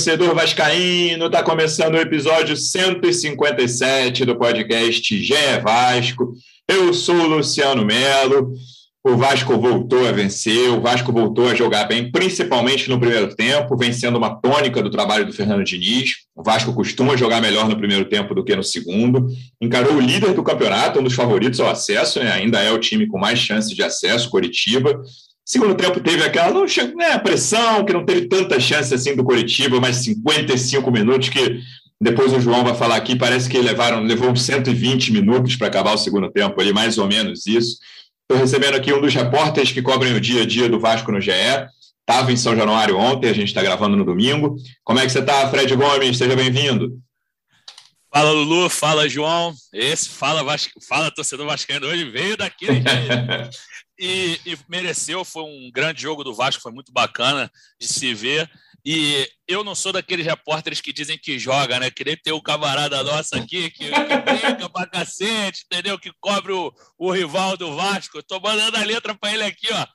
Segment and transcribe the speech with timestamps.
[0.00, 6.32] torcedor vascaíno, está começando o episódio 157 do podcast GE Vasco.
[6.66, 8.54] Eu sou o Luciano Melo.
[9.04, 13.76] O Vasco voltou a vencer, o Vasco voltou a jogar bem, principalmente no primeiro tempo,
[13.76, 16.12] vencendo uma tônica do trabalho do Fernando Diniz.
[16.34, 19.26] O Vasco costuma jogar melhor no primeiro tempo do que no segundo.
[19.60, 22.32] Encarou o líder do campeonato, um dos favoritos ao acesso, né?
[22.32, 24.98] ainda é o time com mais chances de acesso, Coritiba.
[25.50, 29.96] Segundo tempo teve aquela né, pressão, que não teve tanta chance assim do Coritiba, mas
[29.96, 31.60] 55 minutos que
[32.00, 35.98] depois o João vai falar aqui, parece que levaram, levou 120 minutos para acabar o
[35.98, 37.78] segundo tempo ali, mais ou menos isso.
[38.22, 41.20] Estou recebendo aqui um dos repórteres que cobrem o dia a dia do Vasco no
[41.20, 41.32] GE.
[41.32, 44.54] Estava em São Januário ontem, a gente está gravando no domingo.
[44.84, 46.16] Como é que você está, Fred Gomes?
[46.16, 46.96] Seja bem-vindo.
[48.12, 48.70] Fala, Lulu.
[48.70, 49.52] Fala, João.
[49.72, 52.66] Esse fala, Vasco, fala torcedor vascaíno hoje veio daqui.
[54.00, 55.24] e, e mereceu.
[55.24, 58.50] Foi um grande jogo do Vasco, foi muito bacana de se ver.
[58.82, 61.90] E eu não sou daqueles repórteres que dizem que joga, né?
[61.90, 65.98] Queria ter o camarada nosso aqui que, que brinca pra cacete, entendeu?
[65.98, 68.16] Que cobre o, o rival do Vasco.
[68.16, 69.86] Eu tô mandando a letra para ele aqui, ó,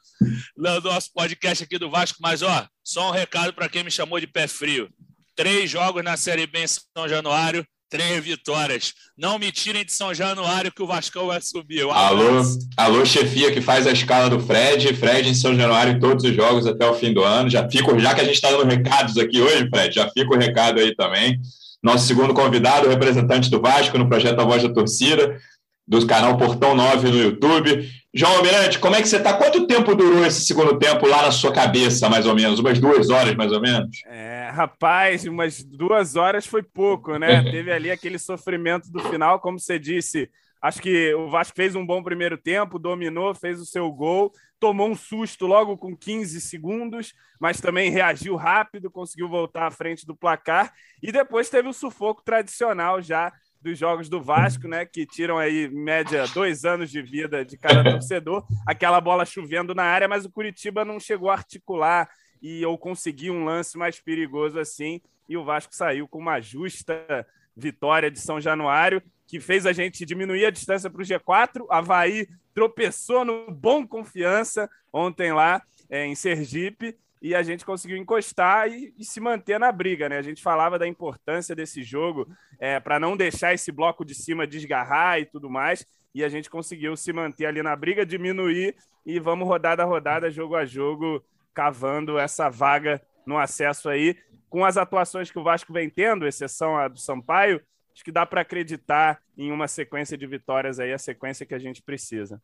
[0.56, 2.20] no nosso podcast aqui do Vasco.
[2.22, 4.88] Mas, ó, só um recado para quem me chamou de pé frio.
[5.36, 8.94] Três jogos na Série B em São Januário, Três vitórias.
[9.18, 11.84] Não me tirem de São Januário que o Vascão vai subir.
[11.90, 12.42] Alô,
[12.76, 14.94] alô, chefia que faz a escala do Fred.
[14.94, 17.50] Fred em São Januário em todos os jogos até o fim do ano.
[17.50, 20.38] Já fico, já que a gente está dando recados aqui hoje, Fred, já fica o
[20.38, 21.40] recado aí também.
[21.82, 25.40] Nosso segundo convidado, representante do Vasco no projeto A Voz da Torcida,
[25.88, 27.90] do canal Portão 9 no YouTube.
[28.14, 29.34] João Almirante, como é que você está?
[29.34, 32.60] Quanto tempo durou esse segundo tempo lá na sua cabeça, mais ou menos?
[32.60, 33.90] Umas duas horas, mais ou menos?
[34.08, 37.44] É, rapaz, umas duas horas foi pouco, né?
[37.52, 40.30] Teve ali aquele sofrimento do final, como você disse.
[40.62, 44.90] Acho que o Vasco fez um bom primeiro tempo, dominou, fez o seu gol, tomou
[44.90, 50.16] um susto logo com 15 segundos, mas também reagiu rápido, conseguiu voltar à frente do
[50.16, 50.74] placar
[51.04, 54.86] e depois teve o sufoco tradicional já dos jogos do Vasco, né?
[54.86, 58.46] Que tiram aí, média, dois anos de vida de cada torcedor.
[58.66, 62.08] Aquela bola chovendo na área, mas o Curitiba não chegou a articular
[62.46, 65.02] e ou conseguir um lance mais perigoso assim.
[65.28, 67.26] E o Vasco saiu com uma justa
[67.58, 71.66] vitória de São Januário, que fez a gente diminuir a distância para o G4.
[71.72, 78.70] Havaí tropeçou no bom confiança ontem lá é, em Sergipe e a gente conseguiu encostar
[78.70, 80.20] e, e, se manter na briga, né?
[80.20, 82.28] A gente falava da importância desse jogo
[82.60, 86.48] é, para não deixar esse bloco de cima desgarrar e tudo mais, e a gente
[86.48, 91.24] conseguiu se manter ali na briga, diminuir e vamos rodada a rodada, jogo a jogo,
[91.56, 94.16] cavando essa vaga no acesso aí.
[94.50, 97.62] Com as atuações que o Vasco vem tendo, exceção a do Sampaio,
[97.94, 101.60] acho que dá para acreditar em uma sequência de vitórias aí, a sequência que a
[101.60, 102.40] gente precisa.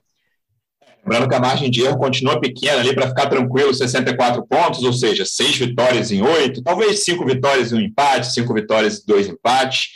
[1.04, 4.94] Lembrando que a margem de erro continua pequena ali para ficar tranquilo, 64 pontos, ou
[4.94, 9.28] seja, seis vitórias em oito, talvez cinco vitórias e um empate, cinco vitórias e dois
[9.28, 9.90] empates.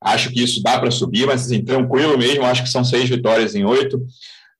[0.00, 3.54] Acho que isso dá para subir, mas assim, tranquilo mesmo, acho que são seis vitórias
[3.54, 4.04] em oito.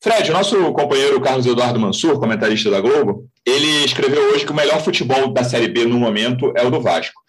[0.02, 4.82] Fred, nosso companheiro Carlos Eduardo Mansur, comentarista da Globo, ele escreveu hoje que o melhor
[4.82, 7.24] futebol da Série B no momento é o do Vasco.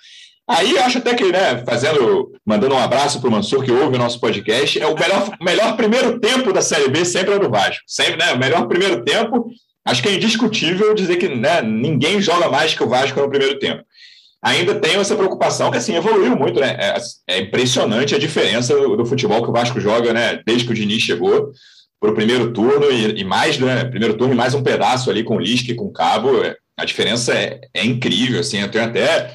[0.48, 4.00] Aí acho até que, né, fazendo, mandando um abraço para o Mansur, que ouve o
[4.00, 7.50] nosso podcast, é o melhor, melhor primeiro tempo da Série B sempre é o do
[7.50, 7.84] Vasco.
[7.88, 8.32] Sempre, né?
[8.32, 9.50] O melhor primeiro tempo,
[9.84, 13.58] acho que é indiscutível dizer que né, ninguém joga mais que o Vasco no primeiro
[13.58, 13.84] tempo.
[14.44, 16.78] Ainda tenho essa preocupação que assim evoluiu muito, né?
[16.80, 16.98] É,
[17.28, 20.40] é impressionante a diferença do, do, futebol que o Vasco joga, né?
[20.46, 21.52] Desde que o Diniz chegou
[22.06, 23.84] para o primeiro turno e, e, mais, né?
[23.86, 26.44] Primeiro turno e mais um pedaço ali com Lisca e com Cabo.
[26.44, 28.60] É, a diferença é, é incrível, assim.
[28.60, 29.34] Eu tenho até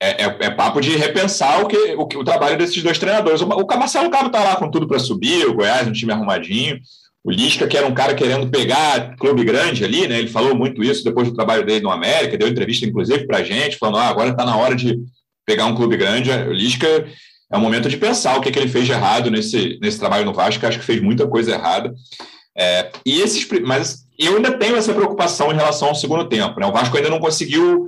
[0.00, 3.40] é, é, é, papo de repensar o, que, o, o, trabalho desses dois treinadores.
[3.40, 6.80] O, o Marcelo Cabo está lá com tudo para subir, o Goiás, um time arrumadinho.
[7.24, 10.18] O Lisca, que era um cara querendo pegar clube grande ali, né?
[10.18, 13.78] Ele falou muito isso depois do trabalho dele no América, deu entrevista, inclusive, para gente,
[13.78, 14.98] falando: ah, agora está na hora de
[15.46, 16.32] pegar um clube grande.
[16.32, 17.06] O Lisca
[17.52, 20.24] é o momento de pensar o que, que ele fez de errado nesse, nesse trabalho
[20.24, 21.94] no Vasco, acho que fez muita coisa errada.
[22.56, 26.58] É, e esses, mas eu ainda tenho essa preocupação em relação ao segundo tempo.
[26.58, 26.66] Né?
[26.66, 27.86] O Vasco ainda não conseguiu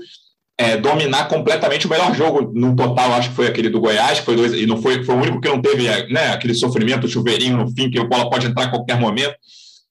[0.59, 4.37] é, dominar completamente o melhor jogo no total, acho que foi aquele do Goiás, foi
[4.37, 7.71] dois, e não foi, foi o único que não teve né, aquele sofrimento, chuveirinho no
[7.71, 9.35] fim, que a bola pode entrar a qualquer momento.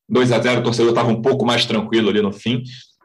[0.07, 2.61] 2 a 0 o torcedor estava um pouco mais tranquilo ali no fim.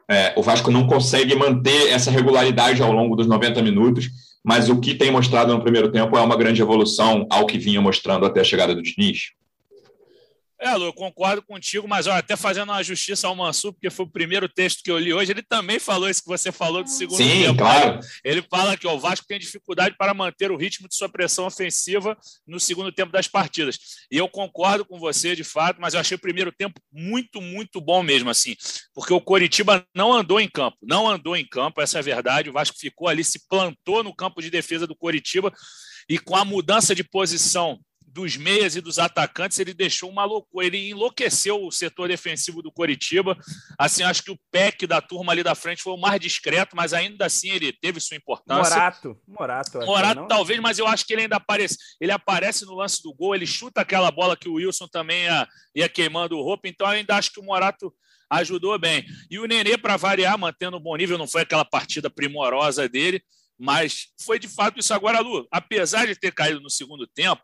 [0.09, 4.09] É, o Vasco não consegue manter essa regularidade ao longo dos 90 minutos,
[4.43, 7.81] mas o que tem mostrado no primeiro tempo é uma grande evolução ao que vinha
[7.81, 9.31] mostrando até a chegada do Diniz.
[10.61, 14.05] É, Lu, eu concordo contigo, mas ó, até fazendo uma justiça ao Mansur, porque foi
[14.05, 16.89] o primeiro texto que eu li hoje, ele também falou isso que você falou do
[16.89, 17.59] segundo Sim, tempo.
[17.59, 17.99] claro.
[18.25, 22.17] Ele fala que o Vasco tem dificuldade para manter o ritmo de sua pressão ofensiva
[22.45, 23.79] no segundo tempo das partidas.
[24.11, 27.79] E eu concordo com você, de fato, mas eu achei o primeiro tempo muito, muito
[27.79, 28.53] bom mesmo, assim,
[28.93, 32.49] porque o Coritiba não andou em campo, não andou em campo, essa é a verdade.
[32.49, 35.53] O Vasco ficou ali, se plantou no campo de defesa do Coritiba
[36.09, 37.79] e com a mudança de posição
[38.11, 42.71] dos meias e dos atacantes, ele deixou uma loucura, ele enlouqueceu o setor defensivo do
[42.71, 43.37] Coritiba.
[43.77, 46.93] Assim, acho que o PEC da turma ali da frente foi o mais discreto, mas
[46.93, 48.75] ainda assim ele teve sua importância.
[48.75, 51.77] Morato, Morato, Morato talvez, mas eu acho que ele ainda aparece.
[52.01, 55.47] Ele aparece no lance do gol, ele chuta aquela bola que o Wilson também ia,
[55.75, 57.93] ia queimando o roupa, então eu ainda acho que o Morato
[58.29, 59.05] ajudou bem.
[59.29, 63.23] E o Nenê, para variar, mantendo um bom nível, não foi aquela partida primorosa dele,
[63.59, 64.93] mas foi de fato isso.
[64.93, 67.41] Agora, Lu, apesar de ter caído no segundo tempo,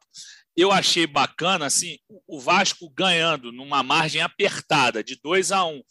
[0.56, 1.98] eu achei bacana assim
[2.28, 5.81] o Vasco ganhando numa margem apertada de 2 a 1 um.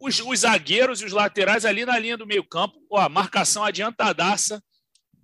[0.00, 4.62] os, os, zagueiros e os laterais ali na linha do meio campo, ó, marcação adiantadaça,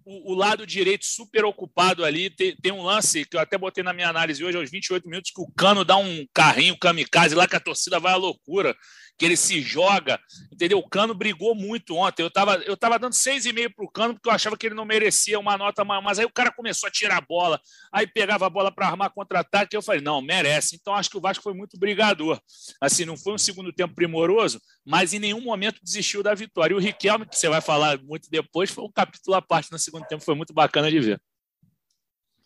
[0.05, 3.85] o, o, lado direito super ocupado ali, tem, tem, um lance que eu até botei
[3.85, 7.47] na minha análise hoje, aos 28 minutos, que o Cano dá um carrinho kamikaze lá
[7.47, 8.77] que a torcida vai à loucura
[9.19, 10.19] que ele se joga,
[10.53, 10.79] entendeu?
[10.79, 12.23] O Cano brigou muito ontem.
[12.23, 14.85] Eu estava eu tava dando 6,5 para o Cano, porque eu achava que ele não
[14.85, 17.61] merecia uma nota maior, mas aí o cara começou a tirar a bola,
[17.93, 20.77] aí pegava a bola para armar contra-ataque, eu falei, não, merece.
[20.81, 22.41] Então acho que o Vasco foi muito brigador.
[22.81, 26.75] Assim, não foi um segundo tempo primoroso, mas em nenhum momento desistiu da vitória.
[26.75, 29.79] E o Riquelme, que você vai falar muito depois, foi um capítulo à parte no
[29.79, 31.21] segundo tempo, foi muito bacana de ver.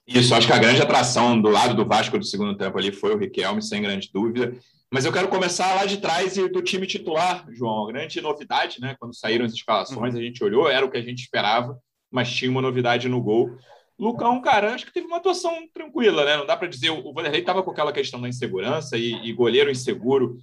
[0.06, 3.14] Isso, acho que a grande atração do lado do Vasco do segundo tempo ali foi
[3.14, 4.56] o Riquelme, sem grande dúvida.
[4.92, 7.84] Mas eu quero começar lá de trás e do time titular, João.
[7.84, 8.96] A grande novidade, né?
[8.98, 10.20] Quando saíram as escalações, uhum.
[10.20, 11.78] a gente olhou, era o que a gente esperava,
[12.10, 13.56] mas tinha uma novidade no gol.
[13.98, 16.36] Lucão, cara, acho que teve uma atuação tranquila, né?
[16.36, 16.90] Não dá para dizer.
[16.90, 20.38] O Vanderlei estava com aquela questão da insegurança e, e goleiro inseguro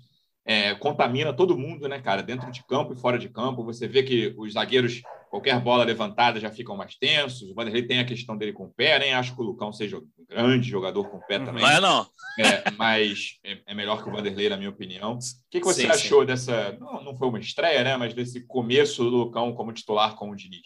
[0.45, 2.21] é, contamina todo mundo, né, cara?
[2.21, 3.63] Dentro de campo e fora de campo.
[3.63, 7.49] Você vê que os zagueiros, qualquer bola levantada, já ficam mais tensos.
[7.49, 9.97] O Vanderlei tem a questão dele com o pé, nem acho que o Lucão seja
[9.97, 11.63] um grande jogador com o pé também.
[11.63, 12.07] Não é, não.
[12.39, 15.13] É, mas é, é, melhor que o Vanderlei, na minha opinião.
[15.13, 15.19] O
[15.49, 16.27] que, que você sim, achou sim.
[16.27, 16.77] dessa.
[16.79, 17.95] Não, não foi uma estreia, né?
[17.95, 20.61] Mas desse começo do Lucão como titular com o Diniz?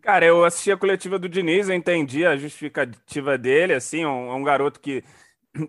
[0.00, 4.42] Cara, eu assisti a coletiva do Diniz, eu entendi a justificativa dele, assim, um, um
[4.42, 5.02] garoto que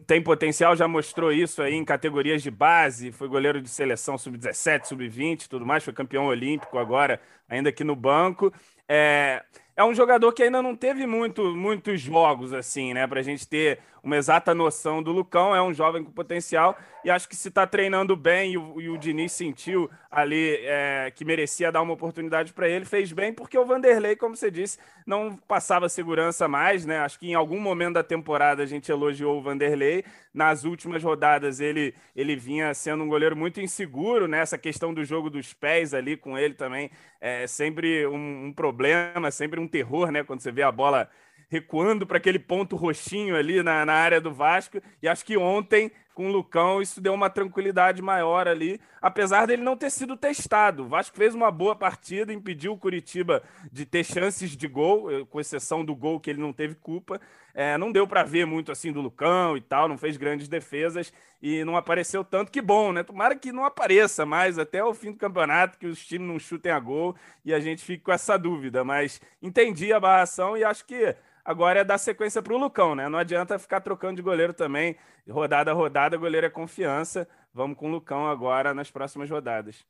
[0.07, 4.85] tem potencial, já mostrou isso aí em categorias de base, foi goleiro de seleção sub-17,
[4.85, 8.51] sub-20, tudo mais, foi campeão olímpico agora, ainda aqui no banco.
[8.87, 9.43] É,
[9.77, 13.47] é um jogador que ainda não teve muito, muitos jogos, assim, né, para a gente
[13.47, 15.55] ter uma exata noção do Lucão.
[15.55, 18.89] É um jovem com potencial e acho que se está treinando bem e o, e
[18.89, 23.57] o, Diniz sentiu ali é, que merecia dar uma oportunidade para ele, fez bem, porque
[23.57, 26.99] o Vanderlei, como você disse, não passava segurança mais, né?
[26.99, 30.05] Acho que em algum momento da temporada a gente elogiou o Vanderlei.
[30.33, 34.39] Nas últimas rodadas ele, ele vinha sendo um goleiro muito inseguro, né?
[34.39, 36.91] Essa questão do jogo dos pés ali com ele também
[37.25, 40.23] é sempre um, um problema, sempre um terror, né?
[40.23, 41.09] Quando você vê a bola
[41.49, 44.79] recuando para aquele ponto roxinho ali na, na área do Vasco.
[45.01, 49.61] E acho que ontem, com o Lucão, isso deu uma tranquilidade maior ali, apesar dele
[49.61, 50.83] não ter sido testado.
[50.83, 55.25] O Vasco fez uma boa partida, impediu o Curitiba de ter chances de gol, eh,
[55.29, 57.19] com exceção do gol que ele não teve culpa.
[57.53, 61.11] É, não deu para ver muito assim do Lucão e tal, não fez grandes defesas
[61.41, 62.49] e não apareceu tanto.
[62.49, 63.03] Que bom, né?
[63.03, 66.71] Tomara que não apareça mais até o fim do campeonato, que os times não chutem
[66.71, 67.13] a gol
[67.43, 68.85] e a gente fique com essa dúvida.
[68.85, 71.13] Mas entendi a barração e acho que
[71.45, 73.07] Agora é dar sequência para o Lucão, né?
[73.07, 74.95] Não adianta ficar trocando de goleiro também.
[75.29, 77.27] Rodada a rodada, goleiro é confiança.
[77.53, 79.83] Vamos com o Lucão agora nas próximas rodadas.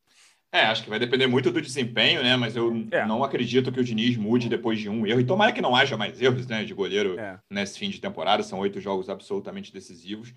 [0.52, 2.38] É, acho que vai depender muito do desempenho, né?
[2.38, 3.06] Mas eu é.
[3.06, 5.19] não acredito que o Diniz mude depois de um erro.
[5.19, 7.38] E tomara que não haja mais erros né, de goleiro é.
[7.50, 8.42] nesse fim de temporada.
[8.42, 10.33] São oito jogos absolutamente decisivos.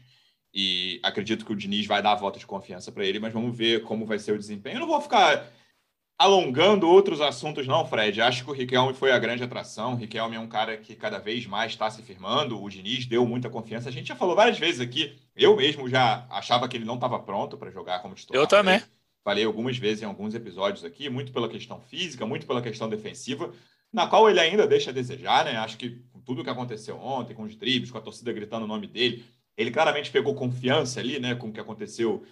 [0.52, 3.56] E acredito que o Diniz vai dar a volta de confiança para ele, mas vamos
[3.56, 4.76] ver como vai ser o desempenho.
[4.76, 5.46] Eu não vou ficar
[6.18, 8.20] alongando outros assuntos, não, Fred.
[8.20, 9.92] Acho que o Riquelme foi a grande atração.
[9.92, 12.60] O Riquelme é um cara que cada vez mais está se firmando.
[12.60, 13.88] O Diniz deu muita confiança.
[13.88, 15.16] A gente já falou várias vezes aqui.
[15.36, 18.42] Eu mesmo já achava que ele não estava pronto para jogar como titular.
[18.42, 18.82] Eu também.
[19.22, 23.52] Falei algumas vezes em alguns episódios aqui, muito pela questão física, muito pela questão defensiva,
[23.92, 25.56] na qual ele ainda deixa a desejar, né?
[25.56, 28.68] Acho que com tudo que aconteceu ontem, com os dribles, com a torcida gritando o
[28.68, 29.24] nome dele,
[29.56, 32.24] ele claramente pegou confiança ali, né, com o que aconteceu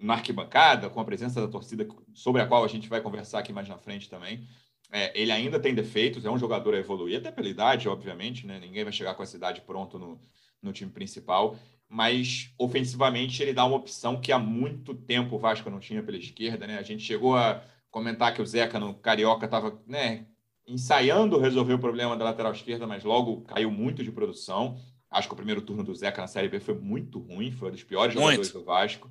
[0.00, 3.52] na arquibancada, com a presença da torcida, sobre a qual a gente vai conversar aqui
[3.52, 4.46] mais na frente também.
[4.90, 8.58] É, ele ainda tem defeitos, é um jogador a evoluir, até pela idade, obviamente, né?
[8.58, 10.18] Ninguém vai chegar com essa idade pronto no,
[10.60, 11.56] no time principal,
[11.88, 16.16] mas ofensivamente ele dá uma opção que há muito tempo o Vasco não tinha pela
[16.16, 16.78] esquerda, né?
[16.78, 20.26] A gente chegou a comentar que o Zeca no Carioca estava né,
[20.66, 24.78] ensaiando resolver o problema da lateral esquerda, mas logo caiu muito de produção.
[25.10, 27.72] Acho que o primeiro turno do Zeca na Série B foi muito ruim, foi um
[27.72, 28.26] dos piores muito.
[28.26, 29.10] jogadores do Vasco.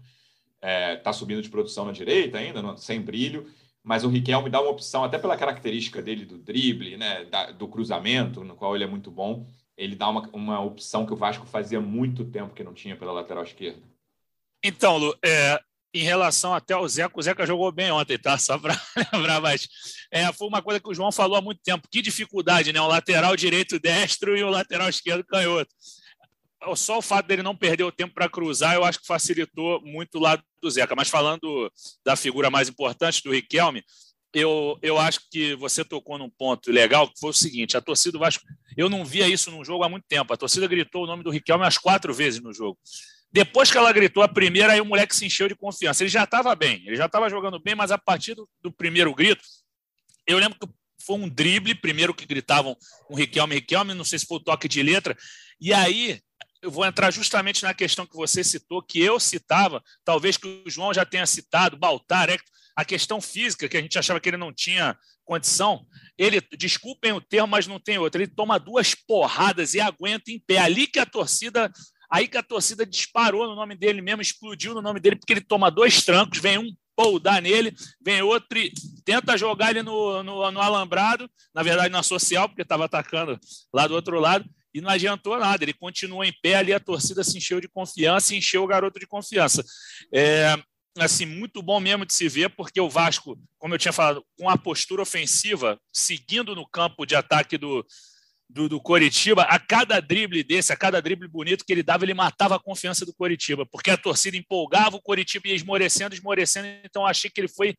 [0.62, 3.50] Está é, tá subindo de produção na direita ainda, sem brilho,
[3.84, 7.68] mas o Riquelme dá uma opção, até pela característica dele do drible, né, da, do
[7.68, 9.48] cruzamento, no qual ele é muito bom,
[9.78, 13.14] ele dá uma, uma opção que o Vasco fazia muito tempo que não tinha pela
[13.14, 13.82] lateral esquerda.
[14.62, 15.58] Então, Lu, é,
[15.94, 18.38] em relação até ao Zeca, o Zeca jogou bem ontem, tá?
[18.38, 18.80] Só para
[19.14, 19.68] lembrar, mas
[20.12, 21.88] é, foi uma coisa que o João falou há muito tempo.
[21.90, 22.80] Que dificuldade, né?
[22.82, 25.74] Um lateral direito destro e o um lateral esquerdo canhoto.
[26.76, 30.18] Só o fato dele não perder o tempo para cruzar, eu acho que facilitou muito
[30.18, 30.96] o lado do Zeca.
[30.96, 31.72] Mas falando
[32.06, 33.84] da figura mais importante, do Riquelme,
[34.34, 38.14] eu, eu acho que você tocou num ponto legal, que foi o seguinte: a torcida
[38.14, 38.44] do Vasco,
[38.78, 40.34] eu não via isso num jogo há muito tempo.
[40.34, 42.78] A torcida gritou o nome do Riquelme umas quatro vezes no jogo.
[43.32, 46.04] Depois que ela gritou a primeira, aí o moleque se encheu de confiança.
[46.04, 49.14] Ele já estava bem, ele já estava jogando bem, mas a partir do, do, primeiro
[49.14, 49.44] grito,
[50.26, 50.68] eu lembro que
[51.06, 52.76] foi um drible, primeiro que gritavam
[53.10, 55.16] um Riquelme, Riquelme, não sei se foi o toque de letra,
[55.62, 56.20] e aí
[56.62, 60.70] eu vou entrar justamente na questão que você citou, que eu citava, talvez que o
[60.70, 62.30] João já tenha citado, Baltar,
[62.76, 65.86] a questão física, que a gente achava que ele não tinha condição.
[66.18, 68.22] Ele, desculpem o termo, mas não tem outro.
[68.22, 70.58] Ele toma duas porradas e aguenta em pé.
[70.58, 71.72] Ali que a torcida
[72.12, 75.42] Aí que a torcida disparou no nome dele mesmo, explodiu no nome dele, porque ele
[75.42, 78.74] toma dois trancos, vem um poldar nele, vem outro e
[79.06, 83.40] tenta jogar ele no, no, no alambrado, na verdade na social, porque estava atacando
[83.72, 85.64] lá do outro lado, e não adiantou nada.
[85.64, 89.00] Ele continua em pé ali, a torcida se encheu de confiança e encheu o garoto
[89.00, 89.64] de confiança.
[90.14, 90.56] É,
[90.98, 94.50] assim, muito bom mesmo de se ver, porque o Vasco, como eu tinha falado, com
[94.50, 97.86] a postura ofensiva, seguindo no campo de ataque do,
[98.50, 102.14] do, do Coritiba, a cada drible desse, a cada drible bonito que ele dava, ele
[102.14, 107.06] matava a confiança do Coritiba, porque a torcida empolgava, o Coritiba ia esmorecendo, esmorecendo, então
[107.06, 107.76] achei que ele foi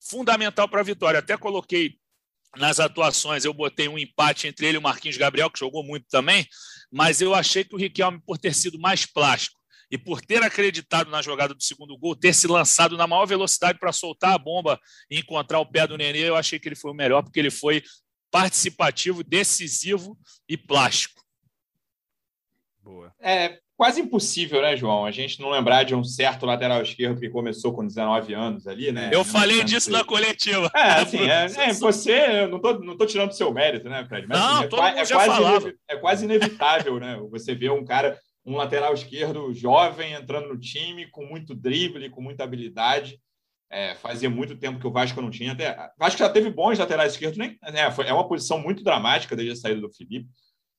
[0.00, 1.18] fundamental para a vitória.
[1.18, 1.96] Até coloquei
[2.56, 6.06] nas atuações, eu botei um empate entre ele e o Marquinhos Gabriel, que jogou muito
[6.08, 6.46] também,
[6.90, 9.58] mas eu achei que o Riquelme, por ter sido mais plástico
[9.90, 13.78] e por ter acreditado na jogada do segundo gol, ter se lançado na maior velocidade
[13.78, 14.80] para soltar a bomba
[15.10, 17.50] e encontrar o pé do Nenê, eu achei que ele foi o melhor, porque ele
[17.50, 17.82] foi
[18.30, 20.18] participativo, decisivo
[20.48, 21.22] e plástico.
[22.82, 23.14] Boa.
[23.20, 25.04] É quase impossível, né, João?
[25.04, 28.92] A gente não lembrar de um certo lateral esquerdo que começou com 19 anos ali,
[28.92, 29.10] né?
[29.12, 30.70] Eu falei disso na coletiva.
[30.74, 34.26] É, assim, é, é, você, não tô, não tô tirando o seu mérito, né, Fred?
[34.28, 37.18] Mas, não, assim, é, todo é, já quase, é quase inevitável, né?
[37.30, 42.20] Você vê um cara, um lateral esquerdo jovem entrando no time, com muito drible, com
[42.20, 43.18] muita habilidade.
[43.70, 45.52] É, fazia muito tempo que o Vasco não tinha.
[45.52, 49.34] Até, Vasco já teve bons laterais esquerdos, nem, né, foi, é uma posição muito dramática
[49.34, 50.28] desde a saída do Felipe,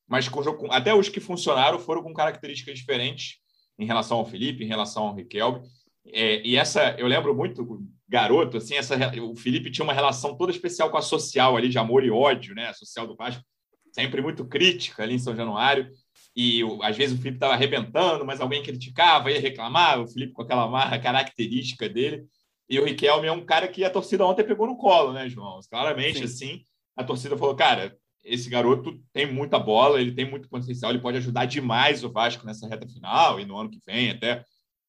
[0.07, 0.29] mas
[0.69, 3.37] até os que funcionaram foram com características diferentes
[3.77, 5.61] em relação ao Felipe, em relação ao Riquelme.
[6.07, 10.51] É, e essa, eu lembro muito, garoto, assim, essa, o Felipe tinha uma relação toda
[10.51, 12.67] especial com a social ali, de amor e ódio, né?
[12.67, 13.43] A social do Vasco,
[13.91, 15.89] sempre muito crítica ali em São Januário.
[16.35, 20.41] E às vezes o Felipe estava arrebentando, mas alguém criticava, ia reclamar, o Felipe com
[20.41, 22.25] aquela marra característica dele.
[22.69, 25.59] E o Riquelme é um cara que a torcida ontem pegou no colo, né, João?
[25.69, 26.23] Claramente, Sim.
[26.25, 26.63] assim,
[26.95, 27.95] a torcida falou, cara,
[28.25, 32.45] esse garoto tem muita bola, ele tem muito potencial, ele pode ajudar demais o Vasco
[32.45, 34.43] nessa reta final e no ano que vem, até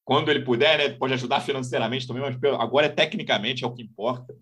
[0.05, 0.88] quando ele puder, né?
[0.90, 4.35] Pode ajudar financeiramente também, mas agora é tecnicamente é o que importa.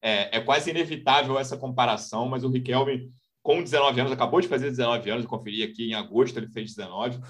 [0.00, 3.10] É, é quase inevitável essa comparação, mas o Riquelme,
[3.42, 6.74] com 19 anos, acabou de fazer 19 anos, eu conferi aqui em agosto, ele fez
[6.74, 7.20] 19.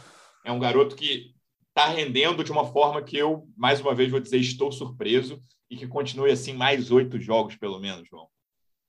[0.44, 1.34] É um garoto que
[1.68, 5.76] está rendendo de uma forma que eu, mais uma vez, vou dizer, estou surpreso e
[5.76, 8.28] que continue assim mais oito jogos, pelo menos, João.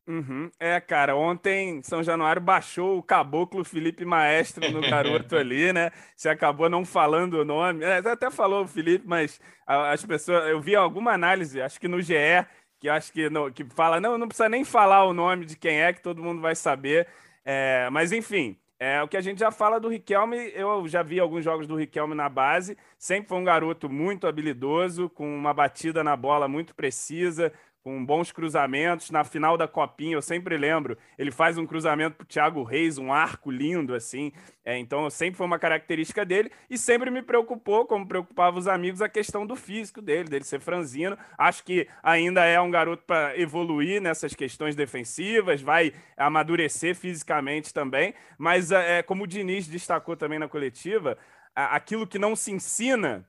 [0.09, 0.49] Uhum.
[0.59, 5.91] É, cara, ontem São Januário baixou o caboclo Felipe Maestro no garoto ali, né?
[6.15, 7.85] Você acabou não falando o nome.
[7.85, 10.49] É, até falou o Felipe, mas as pessoas.
[10.49, 12.15] Eu vi alguma análise, acho que no GE,
[12.79, 15.79] que acho que, no, que fala, não, não precisa nem falar o nome de quem
[15.79, 17.07] é, que todo mundo vai saber.
[17.45, 21.19] É, mas enfim, é, o que a gente já fala do Riquelme, eu já vi
[21.19, 26.03] alguns jogos do Riquelme na base, sempre foi um garoto muito habilidoso, com uma batida
[26.03, 27.51] na bola muito precisa,
[27.83, 29.12] com bons cruzamentos.
[29.12, 32.98] Na final da Copinha, eu sempre lembro, ele faz um cruzamento para o Thiago Reis,
[32.98, 34.31] um arco lindo, assim.
[34.65, 39.01] É, então, sempre foi uma característica dele e sempre me preocupou, como preocupava os amigos,
[39.01, 41.17] a questão do físico dele, dele ser franzino.
[41.38, 48.13] Acho que ainda é um garoto para evoluir nessas questões defensivas, vai amadurecer fisicamente também.
[48.38, 51.17] Mas, é, como o Diniz destacou também na coletiva,
[51.55, 53.28] aquilo que não se ensina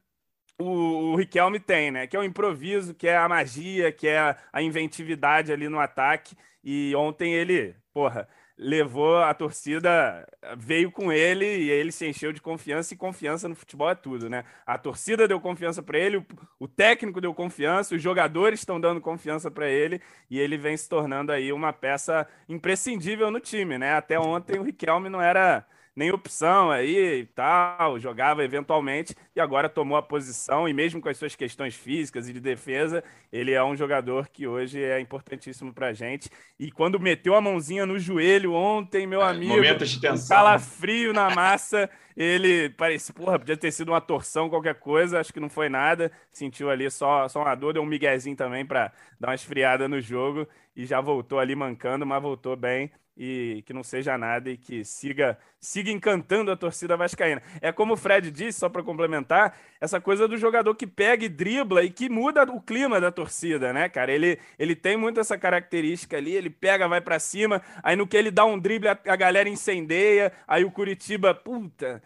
[0.60, 2.06] o, o Riquelme tem, né?
[2.06, 6.36] Que é o improviso, que é a magia, que é a, inventividade ali no ataque.
[6.62, 10.26] E ontem ele, porra, levou a torcida,
[10.58, 14.28] veio com ele e ele se encheu de confiança e confiança no futebol é tudo,
[14.28, 14.44] né?
[14.66, 16.26] A torcida deu confiança para ele, o,
[16.58, 20.88] o, técnico deu confiança, os jogadores estão dando confiança para ele e ele vem se
[20.88, 23.94] tornando aí uma peça imprescindível no time, né?
[23.94, 29.68] Até ontem o Riquelme não era nem opção aí e tal, jogava eventualmente e agora
[29.68, 33.62] tomou a posição e mesmo com as suas questões físicas e de defesa, ele é
[33.62, 36.30] um jogador que hoje é importantíssimo pra gente.
[36.58, 40.36] E quando meteu a mãozinha no joelho ontem, meu é, amigo, de tensão.
[40.36, 45.32] um calafrio na massa, ele parecia, porra, podia ter sido uma torção, qualquer coisa, acho
[45.32, 48.92] que não foi nada, sentiu ali só, só uma dor, deu um miguezinho também para
[49.18, 52.90] dar uma esfriada no jogo e já voltou ali mancando, mas voltou bem
[53.22, 57.42] e que não seja nada e que siga siga encantando a torcida vascaína.
[57.60, 61.28] É como o Fred disse, só para complementar, essa coisa do jogador que pega e
[61.28, 64.10] dribla e que muda o clima da torcida, né, cara?
[64.10, 68.16] Ele, ele tem muito essa característica ali, ele pega, vai para cima, aí no que
[68.16, 72.02] ele dá um drible a, a galera incendeia, aí o Curitiba, puta,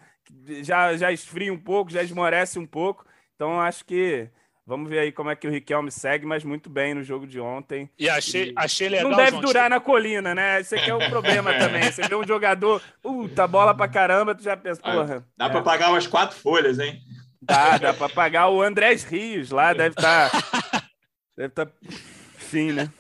[0.63, 3.07] já já esfria um pouco, já esmorece um pouco.
[3.37, 4.29] Então acho que
[4.67, 7.39] Vamos ver aí como é que o Riquelme segue, mas muito bem no jogo de
[7.39, 7.91] ontem.
[7.99, 8.55] E achei, e...
[8.57, 9.11] achei legal.
[9.11, 10.61] Não deve durar na colina, né?
[10.61, 11.83] Esse aqui é o problema também.
[11.83, 15.27] Você vê um jogador, puta, bola pra caramba, tu já pensa, porra.
[15.37, 15.49] Dá é.
[15.51, 16.99] pra pagar umas quatro folhas, hein?
[17.43, 20.31] Dá, dá pra pagar o Andrés Rios lá, deve estar.
[20.31, 20.83] Tá,
[21.37, 21.67] deve estar.
[21.67, 21.73] Tá...
[22.39, 22.91] Fim, né?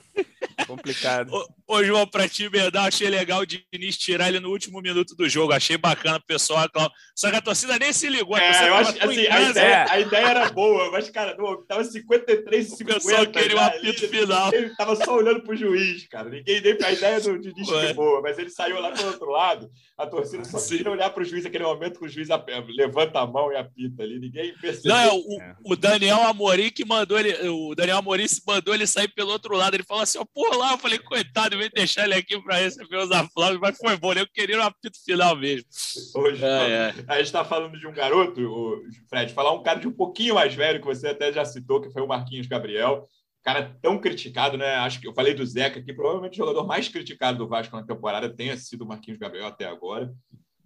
[0.66, 1.30] Complicado.
[1.66, 5.26] Ô, João, pra te verdade, achei legal o Diniz tirar ele no último minuto do
[5.28, 5.52] jogo.
[5.52, 6.68] Achei bacana o pessoal.
[7.16, 8.36] Só que a torcida nem se ligou.
[8.36, 12.68] É, eu acho assim, a ideia, a ideia era boa, mas, cara, não, tava 53
[12.68, 12.84] 50.
[12.84, 14.52] O pessoal queria o um apito final.
[14.52, 16.28] Ele tava só olhando pro juiz, cara.
[16.28, 19.70] Ninguém nem a ideia do Diniz foi boa, mas ele saiu lá pro outro lado.
[19.96, 22.28] A torcida só queria olhar pro juiz naquele momento que o juiz
[22.76, 24.18] levanta a mão e apita ali.
[24.18, 24.94] Ninguém percebeu.
[24.94, 27.48] Não, é o, o Daniel Amorim que mandou ele.
[27.48, 29.74] O Daniel Amorim mandou ele sair pelo outro lado.
[29.74, 30.72] Ele falou assim: ó, por lá.
[30.72, 34.12] Eu falei, coitado, vem deixar ele aqui para receber os aplausos, mas foi bom.
[34.12, 34.20] Né?
[34.20, 35.68] Eu queria um apito final mesmo.
[36.14, 36.94] Hoje, é, é.
[37.08, 40.34] a gente está falando de um garoto, o Fred, falar um cara de um pouquinho
[40.34, 43.08] mais velho, que você até já citou, que foi o Marquinhos Gabriel.
[43.42, 44.76] Cara tão criticado, né?
[44.76, 47.84] Acho que eu falei do Zeca aqui, provavelmente o jogador mais criticado do Vasco na
[47.84, 50.10] temporada tenha sido o Marquinhos Gabriel até agora.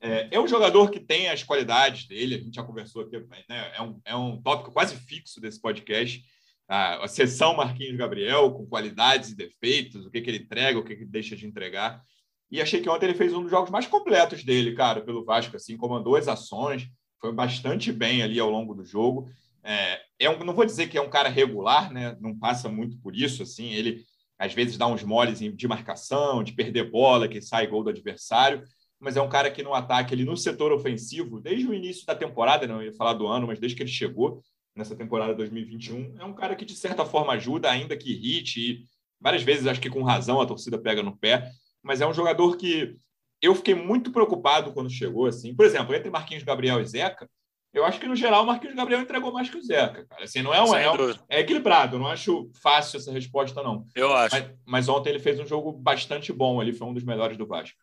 [0.00, 3.18] É, é, um jogador que tem as qualidades dele, a gente já conversou aqui,
[3.48, 3.72] né?
[3.76, 6.22] é, um, é um tópico quase fixo desse podcast
[6.68, 10.84] a, a sessão Marquinhos Gabriel, com qualidades e defeitos, o que, que ele entrega, o
[10.84, 12.02] que, que deixa de entregar.
[12.50, 15.56] E achei que ontem ele fez um dos jogos mais completos dele, cara, pelo Vasco,
[15.56, 16.86] assim, comandou as ações,
[17.20, 19.28] foi bastante bem ali ao longo do jogo.
[19.62, 22.16] É, é um, não vou dizer que é um cara regular, né?
[22.20, 24.04] Não passa muito por isso, assim, ele
[24.38, 28.62] às vezes dá uns moles de marcação, de perder bola, que sai gol do adversário,
[29.00, 32.14] mas é um cara que no ataque, ele no setor ofensivo, desde o início da
[32.14, 34.40] temporada, não ia falar do ano, mas desde que ele chegou,
[34.78, 36.14] nessa temporada 2021.
[36.18, 38.84] É um cara que, de certa forma, ajuda, ainda que irrite, e
[39.20, 41.50] várias vezes, acho que com razão, a torcida pega no pé,
[41.82, 42.96] mas é um jogador que
[43.42, 45.26] eu fiquei muito preocupado quando chegou.
[45.26, 45.54] assim.
[45.54, 47.28] Por exemplo, entre Marquinhos Gabriel e Zeca,
[47.74, 50.06] eu acho que, no geral, o Marquinhos Gabriel entregou mais que o Zeca.
[50.06, 50.24] Cara.
[50.24, 53.84] Assim, não é, um, é, um, é equilibrado, eu não acho fácil essa resposta, não.
[53.94, 54.34] Eu acho.
[54.34, 57.46] Mas, mas ontem ele fez um jogo bastante bom, ele foi um dos melhores do
[57.46, 57.76] Vasco.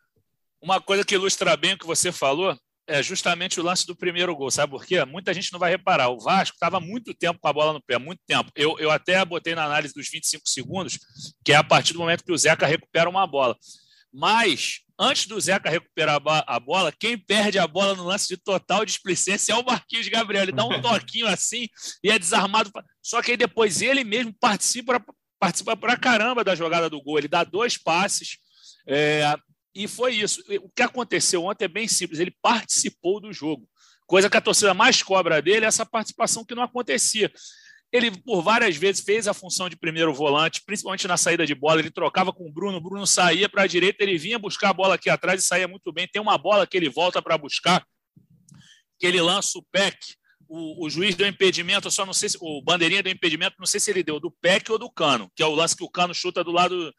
[0.62, 4.36] Uma coisa que ilustra bem o que você falou é justamente o lance do primeiro
[4.36, 4.52] gol.
[4.52, 5.04] Sabe por quê?
[5.06, 6.10] Muita gente não vai reparar.
[6.10, 8.52] O Vasco estava muito tempo com a bola no pé, muito tempo.
[8.56, 11.00] Eu, eu até botei na análise dos 25 segundos,
[11.44, 13.58] que é a partir do momento que o Zeca recupera uma bola.
[14.14, 18.86] Mas, antes do Zeca recuperar a bola, quem perde a bola no lance de total
[18.86, 20.44] displicência é o Marquinhos Gabriel.
[20.44, 21.68] Ele dá um toquinho assim
[22.04, 22.72] e é desarmado.
[23.02, 25.04] Só que aí depois ele mesmo participa,
[25.40, 27.18] participa pra caramba da jogada do gol.
[27.18, 28.38] Ele dá dois passes.
[28.88, 29.36] É,
[29.76, 30.42] e foi isso.
[30.62, 32.20] O que aconteceu ontem é bem simples.
[32.22, 33.68] Ele participou do jogo.
[34.08, 37.32] Coisa que a torcida mais cobra dele é essa participação que não acontecia.
[37.92, 41.80] Ele, por várias vezes, fez a função de primeiro volante, principalmente na saída de bola.
[41.80, 44.74] Ele trocava com o Bruno, o Bruno saía para a direita, ele vinha buscar a
[44.74, 46.08] bola aqui atrás e saía muito bem.
[46.08, 47.86] Tem uma bola que ele volta para buscar,
[48.98, 49.98] que ele lança o PEC.
[50.48, 52.38] O, o, juiz deu impedimento, eu só não sei se.
[52.40, 55.44] O bandeirinha deu impedimento, não sei se ele deu do PEC ou do Cano, que
[55.44, 56.94] é o lance que o Cano chuta do lado.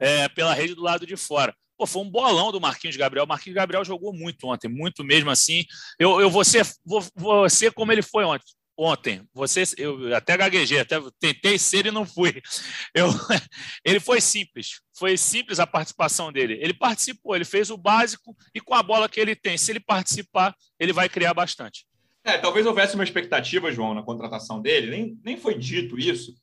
[0.00, 1.54] É, pela rede do lado de fora.
[1.78, 3.24] Pô, foi um bolão do Marquinhos Gabriel.
[3.24, 5.64] O Marquinhos Gabriel jogou muito ontem, muito mesmo assim.
[5.96, 8.52] Eu, eu vou, ser, vou, vou ser como ele foi ontem.
[8.80, 12.40] Ontem, você, eu até gaguejei, até tentei ser e não fui.
[12.94, 13.08] Eu,
[13.84, 16.58] ele foi simples, foi simples a participação dele.
[16.60, 19.80] Ele participou, ele fez o básico e com a bola que ele tem, se ele
[19.80, 21.86] participar, ele vai criar bastante.
[22.24, 24.90] É, talvez houvesse uma expectativa, João, na contratação dele.
[24.90, 26.34] Nem, nem foi dito isso,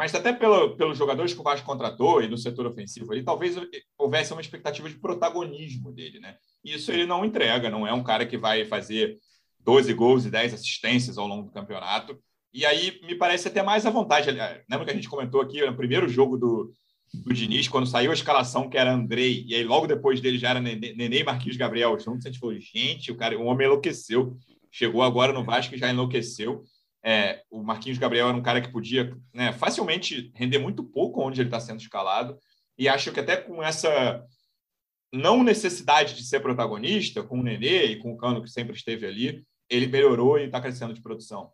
[0.00, 3.54] mas até pelo, pelos jogadores que o Vasco contratou e no setor ofensivo ali, talvez
[3.98, 6.36] houvesse uma expectativa de protagonismo dele, né?
[6.64, 9.18] Isso ele não entrega, não é um cara que vai fazer
[9.58, 12.18] 12 gols e 10 assistências ao longo do campeonato.
[12.50, 14.30] E aí me parece até mais à vontade.
[14.30, 16.72] Lembra que a gente comentou aqui no primeiro jogo do,
[17.12, 20.48] do Diniz, quando saiu a escalação que era Andrei, e aí logo depois dele já
[20.48, 24.34] era Nenê e Marquinhos Gabriel juntos, a gente falou, gente, o cara, o homem enlouqueceu.
[24.70, 26.64] Chegou agora no Vasco e já enlouqueceu.
[27.02, 31.40] É, o Marquinhos Gabriel era um cara que podia né, facilmente render muito pouco onde
[31.40, 32.38] ele está sendo escalado.
[32.76, 34.24] E acho que até com essa
[35.12, 39.06] não necessidade de ser protagonista, com o Nenê e com o Cano que sempre esteve
[39.06, 41.50] ali, ele melhorou e está crescendo de produção.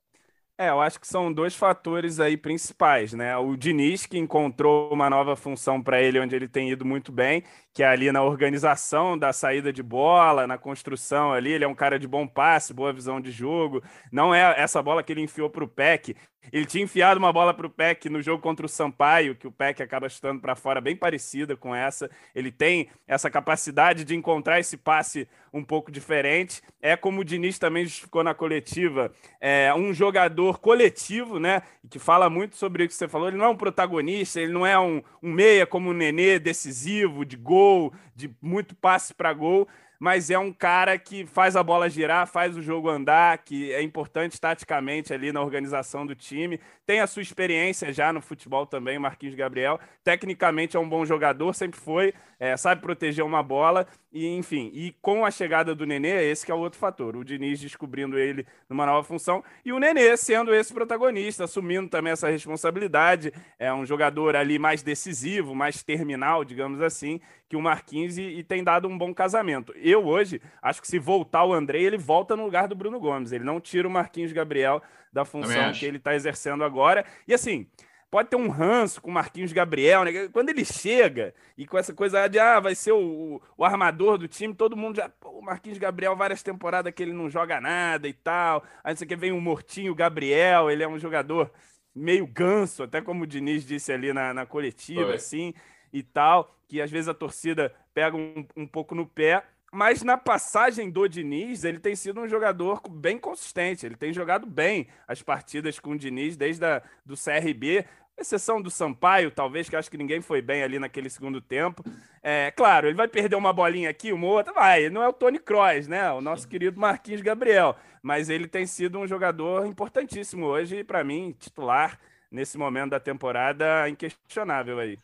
[0.58, 3.36] É, eu acho que são dois fatores aí principais, né?
[3.36, 7.42] O Diniz, que encontrou uma nova função para ele, onde ele tem ido muito bem,
[7.74, 11.50] que é ali na organização da saída de bola, na construção ali.
[11.52, 13.82] Ele é um cara de bom passe, boa visão de jogo.
[14.10, 16.16] Não é essa bola que ele enfiou para o Peck.
[16.52, 19.52] Ele tinha enfiado uma bola para o Peck no jogo contra o Sampaio, que o
[19.52, 22.10] Peck acaba chutando para fora, bem parecida com essa.
[22.34, 26.62] Ele tem essa capacidade de encontrar esse passe um pouco diferente.
[26.80, 31.62] É como o Diniz também justificou na coletiva, é um jogador coletivo, né?
[31.88, 33.28] Que fala muito sobre o que você falou.
[33.28, 37.24] Ele não é um protagonista, ele não é um, um meia como o Nenê, decisivo,
[37.24, 41.88] de gol de muito passe para gol, mas é um cara que faz a bola
[41.88, 46.60] girar, faz o jogo andar, que é importante taticamente ali na organização do time.
[46.84, 49.80] Tem a sua experiência já no futebol também, Marquinhos Gabriel.
[50.04, 54.70] Tecnicamente é um bom jogador, sempre foi, é, sabe proteger uma bola e enfim.
[54.72, 57.16] E com a chegada do Nenê, esse que é o outro fator.
[57.16, 62.12] O Diniz descobrindo ele numa nova função e o Nenê sendo esse protagonista, assumindo também
[62.12, 63.32] essa responsabilidade.
[63.58, 68.42] É um jogador ali mais decisivo, mais terminal, digamos assim, que o Marquinhos e, e
[68.42, 69.72] tem dado um bom casamento.
[69.88, 73.30] Eu hoje acho que se voltar o André, ele volta no lugar do Bruno Gomes.
[73.30, 77.04] Ele não tira o Marquinhos Gabriel da função que ele está exercendo agora.
[77.28, 77.68] E assim,
[78.10, 80.28] pode ter um ranço com o Marquinhos Gabriel, né?
[80.32, 84.26] Quando ele chega e com essa coisa de ah, vai ser o, o armador do
[84.26, 85.08] time, todo mundo já.
[85.08, 88.64] Pô, o Marquinhos Gabriel, várias temporadas que ele não joga nada e tal.
[88.82, 91.52] Aí você quer vem o Mortinho Gabriel, ele é um jogador
[91.94, 95.14] meio ganso, até como o Diniz disse ali na, na coletiva, Foi.
[95.14, 95.54] assim,
[95.92, 99.44] e tal, que às vezes a torcida pega um, um pouco no pé.
[99.72, 103.84] Mas na passagem do Diniz, ele tem sido um jogador bem consistente.
[103.84, 107.84] Ele tem jogado bem as partidas com o Diniz desde a, do CRB,
[108.16, 111.84] exceção do Sampaio, talvez, que acho que ninguém foi bem ali naquele segundo tempo.
[112.22, 114.88] É, claro, ele vai perder uma bolinha aqui, uma outra, vai.
[114.88, 116.10] Não é o Tony Kroos, né?
[116.12, 117.76] O nosso querido Marquinhos Gabriel.
[118.02, 121.98] Mas ele tem sido um jogador importantíssimo hoje, para mim, titular
[122.30, 124.98] nesse momento da temporada, inquestionável aí.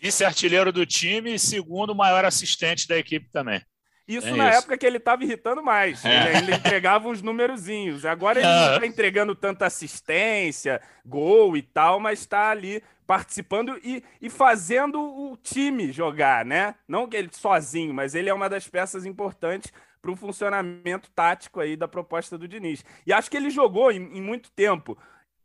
[0.00, 3.62] Vice-artilheiro do time e segundo maior assistente da equipe também.
[4.06, 4.58] Isso é na isso.
[4.58, 6.04] época que ele estava irritando mais.
[6.04, 6.28] É.
[6.28, 8.04] Ele ainda entregava uns numerozinhos.
[8.04, 14.02] Agora ele não está entregando tanta assistência, gol e tal, mas está ali participando e,
[14.20, 16.74] e fazendo o time jogar, né?
[16.88, 21.76] Não ele sozinho, mas ele é uma das peças importantes para o funcionamento tático aí
[21.76, 22.84] da proposta do Diniz.
[23.06, 24.96] E acho que ele jogou em, em muito tempo,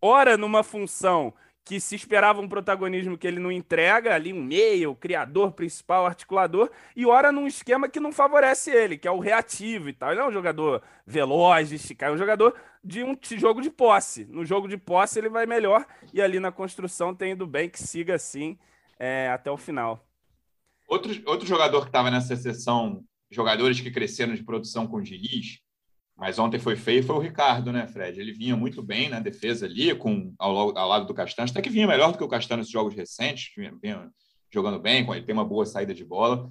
[0.02, 4.95] ora numa função que se esperava um protagonismo que ele não entrega, ali um meio,
[4.95, 9.89] criador principal, articulador, e ora num esquema que não favorece ele, que é o reativo
[9.89, 10.12] e tal.
[10.12, 14.26] Ele é um jogador veloz, de esticar, é um jogador de um jogo de posse.
[14.26, 17.82] No jogo de posse ele vai melhor, e ali na construção tem ido bem que
[17.82, 18.58] siga assim
[18.97, 20.06] é, até o final.
[20.88, 25.62] Outro, outro jogador que estava nessa sessão, jogadores que cresceram de produção com o Diniz,
[26.17, 28.19] mas ontem foi feio, foi o Ricardo, né, Fred?
[28.19, 31.69] Ele vinha muito bem na defesa ali, com, ao, ao lado do Castanho, até que
[31.69, 34.10] vinha melhor do que o Castanho nesses jogos recentes, vinha, vinha
[34.54, 36.47] jogando bem, ele tem uma boa saída de bola.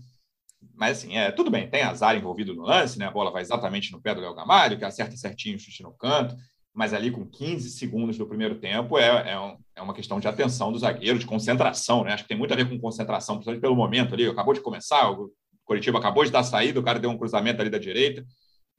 [0.74, 3.06] Mas assim, é, tudo bem, tem azar envolvido no lance, né?
[3.06, 5.92] A bola vai exatamente no pé do Léo Gamalho, que acerta certinho o chute no
[5.92, 6.34] canto,
[6.74, 10.28] mas ali com 15 segundos do primeiro tempo é, é, um, é, uma questão de
[10.28, 12.12] atenção do zagueiro, de concentração, né?
[12.12, 14.26] Acho que tem muito a ver com concentração, principalmente pelo momento ali.
[14.26, 15.30] Acabou de começar, o
[15.64, 18.24] Curitiba acabou de dar saída, o cara deu um cruzamento ali da direita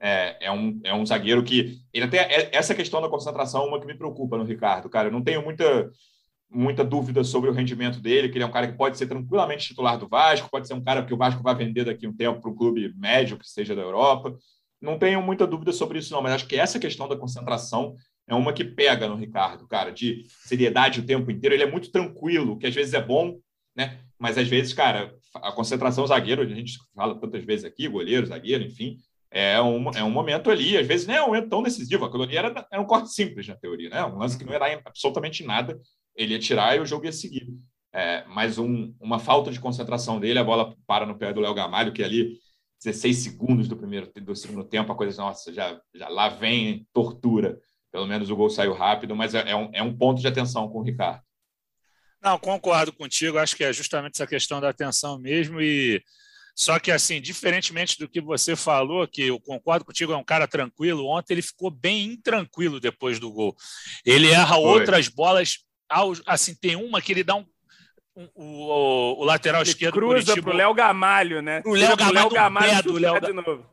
[0.02, 1.80] é, é, um, é um zagueiro que.
[1.94, 5.10] Ele até, essa questão da concentração é uma que me preocupa no Ricardo, cara.
[5.10, 5.92] Eu não tenho muita,
[6.50, 9.68] muita dúvida sobre o rendimento dele, que ele é um cara que pode ser tranquilamente
[9.68, 12.42] titular do Vasco, pode ser um cara que o Vasco vai vender daqui um tempo
[12.42, 14.36] para um clube médio que seja da Europa.
[14.82, 17.96] Não tenho muita dúvida sobre isso, não, mas acho que essa questão da concentração
[18.28, 21.56] é uma que pega no Ricardo, cara, de seriedade o tempo inteiro.
[21.56, 23.38] Ele é muito tranquilo, que às vezes é bom,
[23.76, 24.00] né?
[24.18, 28.64] Mas às vezes, cara, a concentração zagueiro, a gente fala tantas vezes aqui, goleiro, zagueiro,
[28.64, 28.98] enfim,
[29.32, 32.04] é um, é um momento ali, às vezes nem é um momento tão decisivo.
[32.04, 34.04] Aquilo ali era, era um corte simples na teoria, né?
[34.06, 35.80] Um lance que não era absolutamente nada,
[36.16, 37.48] ele ia tirar e o jogo ia seguir.
[37.94, 41.54] É, mas um, uma falta de concentração dele, a bola para no pé do Léo
[41.54, 42.38] Gamalho, que ali
[42.84, 47.60] 16 segundos do primeiro do segundo tempo, a coisa, nossa, já, já lá vem tortura.
[47.92, 50.68] Pelo menos o gol saiu rápido, mas é, é um, é um ponto de atenção
[50.70, 51.22] com o Ricardo.
[52.22, 56.02] Não, concordo contigo, acho que é justamente essa questão da atenção mesmo e
[56.56, 60.48] só que, assim, diferentemente do que você falou, que eu concordo contigo, é um cara
[60.48, 63.56] tranquilo, ontem ele ficou bem intranquilo depois do gol.
[64.06, 64.64] Ele erra Foi.
[64.64, 65.60] outras bolas,
[66.26, 67.46] assim, tem uma que ele dá um.
[68.16, 71.62] um o, o, lateral ele esquerdo cruza para o Léo Gamalho, né?
[71.66, 73.72] O Léo Gamalho, Léo Gamalho do Léo de novo.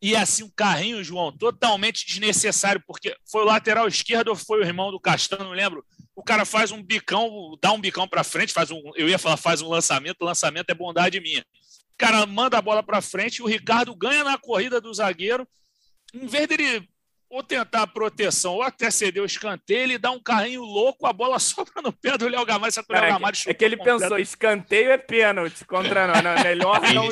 [0.00, 4.64] E assim, o carrinho, João, totalmente desnecessário, porque foi o lateral esquerdo ou foi o
[4.64, 5.84] irmão do Castanho, não lembro.
[6.14, 8.80] O cara faz um bicão, dá um bicão para frente, faz um.
[8.94, 11.44] Eu ia falar, faz um lançamento, o lançamento é bondade minha
[11.96, 15.46] cara manda a bola para frente, o Ricardo ganha na corrida do zagueiro.
[16.14, 16.88] Em vez dele
[17.28, 21.12] ou tentar a proteção, ou até ceder o escanteio, ele dá um carrinho louco, a
[21.12, 22.72] bola sobra no pé do Léo Gamalho.
[22.72, 24.00] O Léo Gamalho é, que ele completo.
[24.00, 27.10] pensou, escanteio é pênalti contra não, não melhor não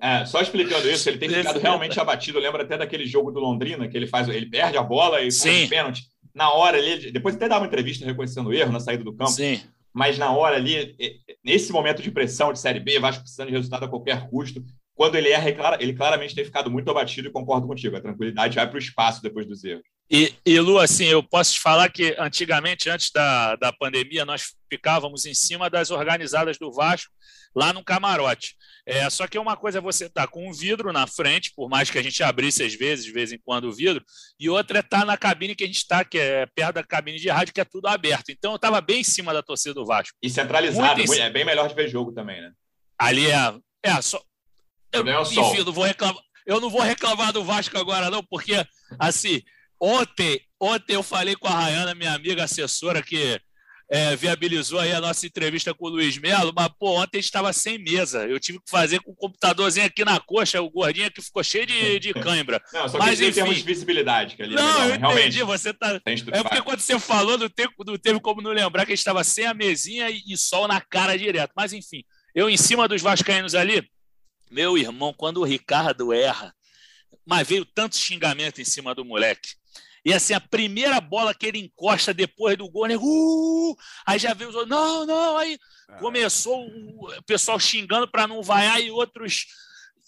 [0.00, 2.38] é, Só explicando isso, ele tem ficado realmente abatido.
[2.38, 5.64] Lembra até daquele jogo do Londrina, que ele faz, ele perde a bola e faz
[5.64, 6.02] o pênalti.
[6.34, 9.32] Na hora ali, depois até dá uma entrevista reconhecendo o erro na saída do campo.
[9.32, 9.60] Sim.
[9.92, 10.96] Mas na hora ali,
[11.44, 15.16] nesse momento de pressão de Série B, Vasco precisando de resultado a qualquer custo, quando
[15.16, 17.96] ele erra, ele claramente tem ficado muito abatido e concordo contigo.
[17.96, 19.84] A tranquilidade vai para o espaço depois dos erros.
[20.14, 24.54] E, e, Lu, assim, eu posso te falar que antigamente, antes da, da pandemia, nós
[24.70, 27.10] ficávamos em cima das organizadas do Vasco,
[27.56, 28.54] lá no camarote.
[28.84, 31.66] É, só que uma coisa é você estar tá com um vidro na frente, por
[31.66, 34.04] mais que a gente abrisse às vezes, de vez em quando, o vidro,
[34.38, 36.84] e outra é estar tá na cabine que a gente está, que é perto da
[36.84, 38.28] cabine de rádio, que é tudo aberto.
[38.28, 40.14] Então eu estava bem em cima da torcida do Vasco.
[40.22, 42.52] E centralizado, é bem melhor de ver jogo também, né?
[42.98, 43.54] Ali é.
[43.82, 44.22] É, só,
[44.92, 48.64] eu, é enfim, não vou reclamar, eu não vou reclamar do Vasco agora, não, porque,
[48.98, 49.42] assim,
[49.82, 53.40] ontem, ontem eu falei com a Rayana, minha amiga assessora, que
[53.90, 57.76] é, viabilizou aí a nossa entrevista com o Luiz Melo, mas, pô, ontem estava sem
[57.76, 58.26] mesa.
[58.26, 61.66] Eu tive que fazer com o computadorzinho aqui na coxa, o gordinho que ficou cheio
[61.66, 62.62] de, de cãibra.
[62.72, 64.36] Não, só mas, enfim, termos de visibilidade.
[64.36, 65.42] Que ali é não, é eu entendi.
[65.42, 66.00] Você tá...
[66.06, 69.00] É porque quando você falou, não teve, não teve como não lembrar que a gente
[69.00, 71.52] estava sem a mesinha e, e sol na cara direto.
[71.54, 72.02] Mas, enfim,
[72.34, 73.86] eu em cima dos vascaínos ali,
[74.50, 76.54] meu irmão, quando o Ricardo erra,
[77.26, 79.50] mas veio tanto xingamento em cima do moleque.
[80.04, 82.96] E assim, a primeira bola que ele encosta depois do gol, né?
[82.96, 83.76] Uh!
[84.06, 85.96] aí já veio os não, não, aí ah.
[85.98, 89.46] começou o pessoal xingando para não vaiar e outros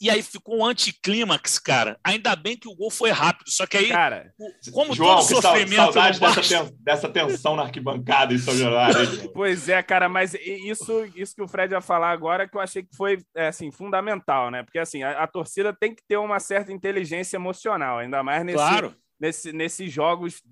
[0.00, 1.98] e aí ficou um anticlímax, cara.
[2.02, 3.48] Ainda bem que o gol foi rápido.
[3.48, 4.32] Só que aí, cara,
[4.72, 5.76] como João, todo sofrimento.
[5.76, 9.32] Saudade dessa, ten, dessa tensão na arquibancada em São Januário.
[9.32, 12.82] pois é, cara, mas isso, isso que o Fred ia falar agora que eu achei
[12.82, 14.62] que foi é, assim, fundamental, né?
[14.62, 18.58] Porque assim, a, a, torcida tem que ter uma certa inteligência emocional, ainda mais nesse,
[18.58, 18.94] claro.
[19.18, 20.42] Nesse, nesses jogos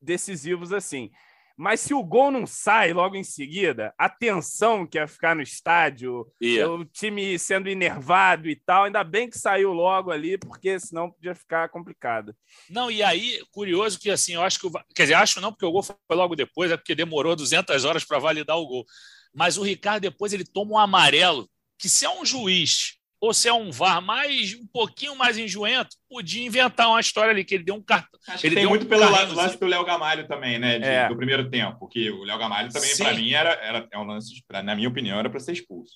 [0.00, 1.10] decisivos assim.
[1.56, 5.42] Mas se o gol não sai logo em seguida, a tensão que ia ficar no
[5.42, 6.72] estádio, yeah.
[6.72, 11.34] o time sendo enervado e tal, ainda bem que saiu logo ali, porque senão podia
[11.34, 12.34] ficar complicado.
[12.68, 14.66] Não, e aí, curioso que assim, eu acho que.
[14.66, 17.84] O, quer dizer, acho não, porque o gol foi logo depois, é porque demorou 200
[17.84, 18.86] horas para validar o gol.
[19.34, 23.46] Mas o Ricardo depois ele toma um amarelo, que se é um juiz ou se
[23.46, 27.62] é um VAR mais um pouquinho mais enjoento, podia inventar uma história ali, que ele
[27.62, 28.18] deu um cartão.
[28.26, 30.80] Acho ele tem muito um pelo lance do Léo Gamalho também, né?
[30.80, 31.08] De, é.
[31.08, 34.42] Do primeiro tempo, que o Léo Gamalho também, para mim, era, era é um lance,
[34.48, 35.92] pra, na minha opinião, era para ser expulso.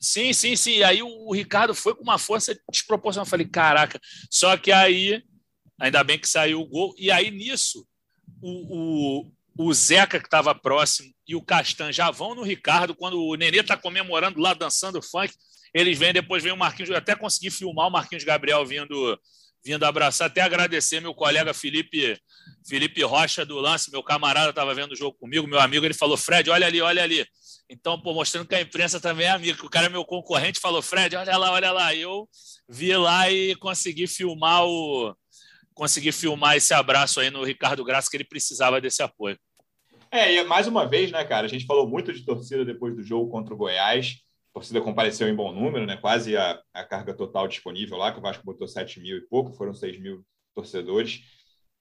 [0.00, 0.76] Sim, sim, sim.
[0.78, 3.26] E aí o Ricardo foi com uma força desproporcional.
[3.26, 4.00] Eu falei, caraca.
[4.30, 5.22] Só que aí,
[5.78, 6.94] ainda bem que saiu o gol.
[6.96, 7.86] E aí, nisso,
[8.40, 9.26] o,
[9.58, 13.34] o, o Zeca, que estava próximo, e o Castan já vão no Ricardo, quando o
[13.34, 15.34] Nenê está comemorando lá, dançando funk.
[15.74, 19.18] Eles vêm, depois vem o Marquinhos, eu até consegui filmar o Marquinhos Gabriel vindo
[19.64, 22.18] vindo abraçar, até agradecer meu colega Felipe
[22.66, 26.16] Felipe Rocha do Lance, meu camarada estava vendo o jogo comigo, meu amigo, ele falou,
[26.16, 27.24] Fred, olha ali, olha ali.
[27.70, 30.60] Então, pô, mostrando que a imprensa também é amiga, que o cara é meu concorrente,
[30.60, 31.94] falou, Fred, olha lá, olha lá.
[31.94, 32.28] Eu
[32.68, 35.14] vi lá e consegui filmar o
[35.74, 39.38] consegui filmar esse abraço aí no Ricardo Graça, que ele precisava desse apoio.
[40.10, 43.02] É, e mais uma vez, né, cara, a gente falou muito de torcida depois do
[43.02, 44.16] jogo contra o Goiás
[44.52, 45.96] a torcida compareceu em bom número, né?
[45.96, 49.52] quase a, a carga total disponível lá, que o Vasco botou 7 mil e pouco,
[49.54, 51.22] foram 6 mil torcedores.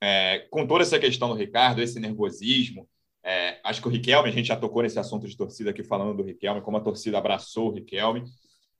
[0.01, 2.87] É, com toda essa questão do Ricardo, esse nervosismo,
[3.23, 6.15] é, acho que o Riquelme, a gente já tocou nesse assunto de torcida aqui falando
[6.15, 8.23] do Riquelme, como a torcida abraçou o Riquelme.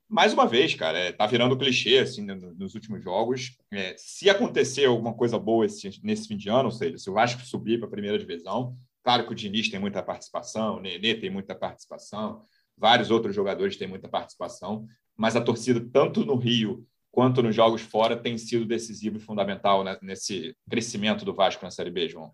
[0.08, 3.58] Mais uma vez, cara, é, tá virando clichê assim nos últimos jogos.
[3.72, 7.14] É, se acontecer alguma coisa boa esse, nesse fim de ano, ou seja, se o
[7.14, 11.16] Vasco subir para a primeira divisão, claro que o Diniz tem muita participação, o Nenê
[11.16, 12.46] tem muita participação,
[12.82, 17.82] vários outros jogadores têm muita participação, mas a torcida, tanto no Rio quanto nos jogos
[17.82, 22.34] fora, tem sido decisivo e fundamental né, nesse crescimento do Vasco na Série B, João.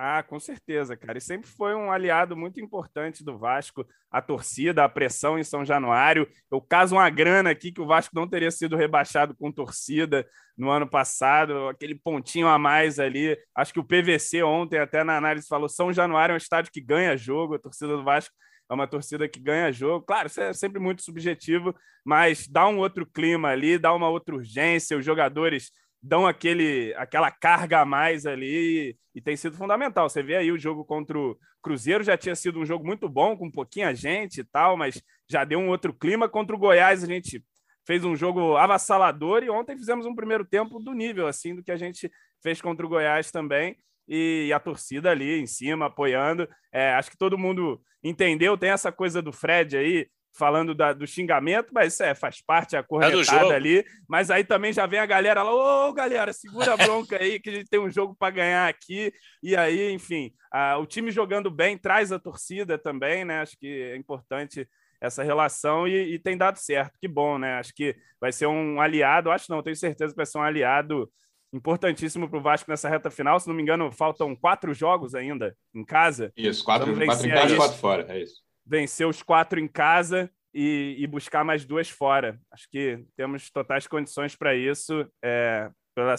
[0.00, 1.18] Ah, com certeza, cara.
[1.18, 5.64] E sempre foi um aliado muito importante do Vasco, a torcida, a pressão em São
[5.64, 6.26] Januário.
[6.48, 10.24] Eu caso uma grana aqui que o Vasco não teria sido rebaixado com torcida
[10.56, 13.36] no ano passado, aquele pontinho a mais ali.
[13.52, 16.80] Acho que o PVC ontem, até na análise, falou: São Januário é um estádio que
[16.80, 18.32] ganha jogo, a torcida do Vasco
[18.68, 20.04] é uma torcida que ganha jogo.
[20.04, 24.34] Claro, isso é sempre muito subjetivo, mas dá um outro clima ali, dá uma outra
[24.34, 25.70] urgência, os jogadores
[26.02, 30.08] dão aquele, aquela carga a mais ali e, tem sido fundamental.
[30.08, 33.36] Você vê aí o jogo contra o Cruzeiro, já tinha sido um jogo muito bom,
[33.36, 36.28] com pouquinha gente e tal, mas já deu um outro clima.
[36.28, 37.44] Contra o Goiás, a gente
[37.84, 41.72] fez um jogo avassalador e ontem fizemos um primeiro tempo do nível, assim, do que
[41.72, 42.10] a gente
[42.42, 43.76] fez contra o Goiás também
[44.08, 46.48] e a torcida ali em cima apoiando.
[46.72, 48.56] É, acho que todo mundo entendeu.
[48.56, 52.76] Tem essa coisa do Fred aí, falando da, do xingamento, mas isso é, faz parte,
[52.76, 53.84] a corretada é ali.
[54.08, 57.50] Mas aí também já vem a galera lá, ô galera, segura a bronca aí, que
[57.50, 59.12] a gente tem um jogo para ganhar aqui.
[59.42, 63.40] E aí, enfim, a, o time jogando bem traz a torcida também, né?
[63.40, 64.66] Acho que é importante
[65.00, 66.98] essa relação e, e, tem dado certo.
[67.00, 67.58] Que bom, né?
[67.58, 71.10] Acho que vai ser um aliado, acho não, tenho certeza que vai ser um aliado
[71.52, 73.38] importantíssimo para o Vasco nessa reta final.
[73.38, 76.32] Se não me engano, faltam quatro jogos ainda em casa.
[76.36, 78.42] Isso, quatro, quatro em casa e quatro fora, é isso.
[78.66, 82.38] Vencer os quatro em casa e, e, buscar mais duas fora.
[82.52, 85.06] Acho que temos totais condições para isso.
[85.24, 86.14] É, pela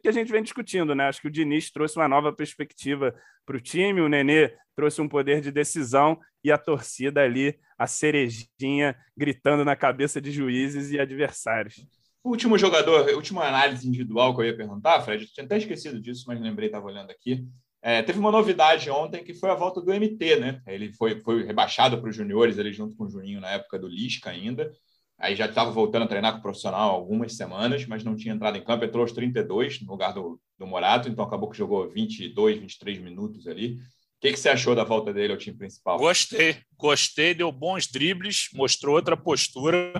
[0.00, 1.08] que a gente vem discutindo, né?
[1.08, 3.14] Acho que o Diniz trouxe uma nova perspectiva
[3.44, 7.86] para o time, o Nenê trouxe um poder de decisão e a torcida ali, a
[7.86, 11.86] cerejinha, gritando na cabeça de juízes e adversários.
[12.24, 16.24] Último jogador, última análise individual que eu ia perguntar, Fred, eu tinha até esquecido disso,
[16.26, 17.46] mas lembrei, estava olhando aqui.
[17.82, 20.62] É, teve uma novidade ontem que foi a volta do MT, né?
[20.66, 23.86] Ele foi, foi rebaixado para os juniores, ele junto com o Juninho na época do
[23.86, 24.72] Lisca ainda.
[25.18, 28.56] Aí já estava voltando a treinar com o profissional algumas semanas, mas não tinha entrado
[28.56, 28.86] em campo.
[28.86, 33.46] Entrou aos 32 no lugar do, do Morato, então acabou que jogou 22, 23 minutos
[33.46, 33.74] ali.
[33.74, 33.78] O
[34.22, 35.98] que, que você achou da volta dele ao time principal?
[35.98, 39.92] Gostei, gostei, deu bons dribles, mostrou outra postura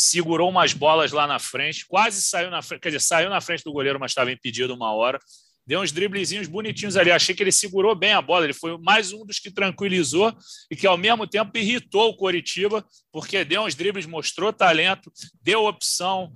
[0.00, 3.62] segurou umas bolas lá na frente, quase saiu na frente, quer dizer, saiu na frente
[3.62, 5.18] do goleiro, mas estava impedido uma hora.
[5.66, 7.12] Deu uns driblezinhos bonitinhos ali.
[7.12, 8.44] Achei que ele segurou bem a bola.
[8.44, 10.34] Ele foi mais um dos que tranquilizou
[10.68, 15.66] e que, ao mesmo tempo, irritou o Coritiba, porque deu uns dribles, mostrou talento, deu
[15.66, 16.32] opção,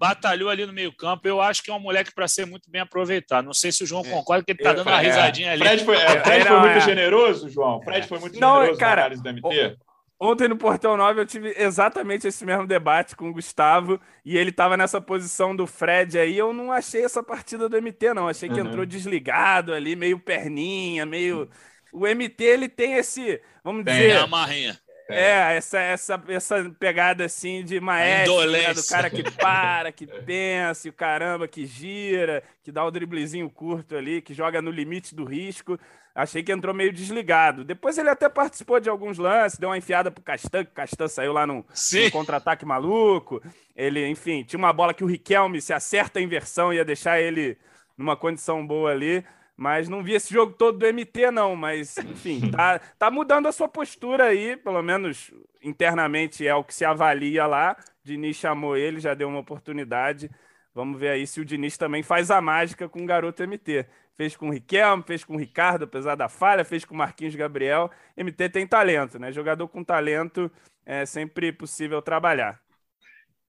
[0.00, 1.28] batalhou ali no meio-campo.
[1.28, 3.44] Eu acho que é um moleque para ser muito bem aproveitado.
[3.44, 4.10] Não sei se o João é.
[4.10, 5.62] concorda que ele está dando uma risadinha ali.
[5.62, 7.80] Fred foi, é, Fred foi muito generoso, João.
[7.82, 9.76] Fred foi muito não, generoso cara, na análise do MT.
[10.24, 14.50] Ontem no Portão 9 eu tive exatamente esse mesmo debate com o Gustavo e ele
[14.50, 16.38] estava nessa posição do Fred aí.
[16.38, 18.28] Eu não achei essa partida do MT, não.
[18.28, 18.68] Achei que uhum.
[18.68, 21.50] entrou desligado ali, meio perninha, meio.
[21.92, 24.18] O MT ele tem esse, vamos tem dizer.
[24.18, 24.78] A marrinha.
[25.08, 28.72] É, essa, essa, essa pegada assim de maestro, né?
[28.72, 33.50] do cara que para, que pensa, e o caramba que gira, que dá o driblezinho
[33.50, 35.76] curto ali, que joga no limite do risco.
[36.14, 37.64] Achei que entrou meio desligado.
[37.64, 41.08] Depois ele até participou de alguns lances, deu uma enfiada pro Castan, que o Castan
[41.08, 43.42] saiu lá num, num contra-ataque maluco.
[43.74, 47.56] Ele, enfim, tinha uma bola que o Riquelme, se acerta a inversão, ia deixar ele
[47.96, 49.24] numa condição boa ali.
[49.56, 51.56] Mas não vi esse jogo todo do MT, não.
[51.56, 56.74] Mas, enfim, tá, tá mudando a sua postura aí, pelo menos internamente é o que
[56.74, 57.76] se avalia lá.
[58.04, 60.30] Diniz chamou ele, já deu uma oportunidade.
[60.74, 64.36] Vamos ver aí se o Diniz também faz a mágica com o garoto MT fez
[64.36, 67.90] com o Riquelme, fez com o Ricardo, apesar da falha, fez com o Marquinhos Gabriel.
[68.16, 69.32] MT tem talento, né?
[69.32, 70.50] Jogador com talento
[70.84, 72.60] é sempre possível trabalhar.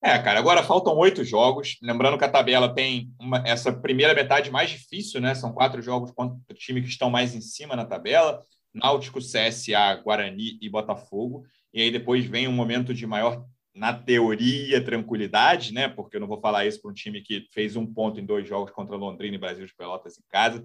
[0.06, 1.78] É, cara, agora faltam oito jogos.
[1.82, 5.34] Lembrando que a tabela tem uma, essa primeira metade mais difícil, né?
[5.34, 8.42] São quatro jogos contra times que estão mais em cima na tabela:
[8.74, 11.46] Náutico, CSA, Guarani e Botafogo.
[11.74, 15.88] E aí depois vem um momento de maior na teoria, tranquilidade, né?
[15.88, 18.48] Porque eu não vou falar isso para um time que fez um ponto em dois
[18.48, 20.64] jogos contra Londrina e Brasil de Pelotas em casa.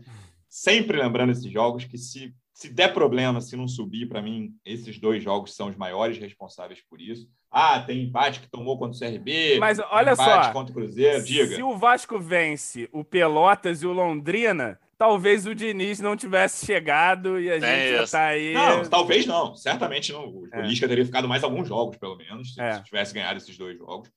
[0.49, 4.99] Sempre lembrando esses jogos que se, se der problema, se não subir, para mim, esses
[4.99, 7.29] dois jogos são os maiores responsáveis por isso.
[7.51, 9.59] Ah, tem empate que tomou contra o CRB.
[9.59, 11.57] Mas olha só, contra o Cruzeiro, diga.
[11.57, 17.41] Se o Vasco vence o Pelotas e o Londrina, talvez o Diniz não tivesse chegado
[17.41, 18.53] e a é gente é já tá aí.
[18.53, 19.55] Não, talvez não.
[19.55, 20.29] Certamente não.
[20.29, 20.63] O é.
[20.63, 22.73] Lisca teria ficado mais alguns jogos, pelo menos, se, é.
[22.73, 24.11] se, tivesse ganhado esses dois jogos.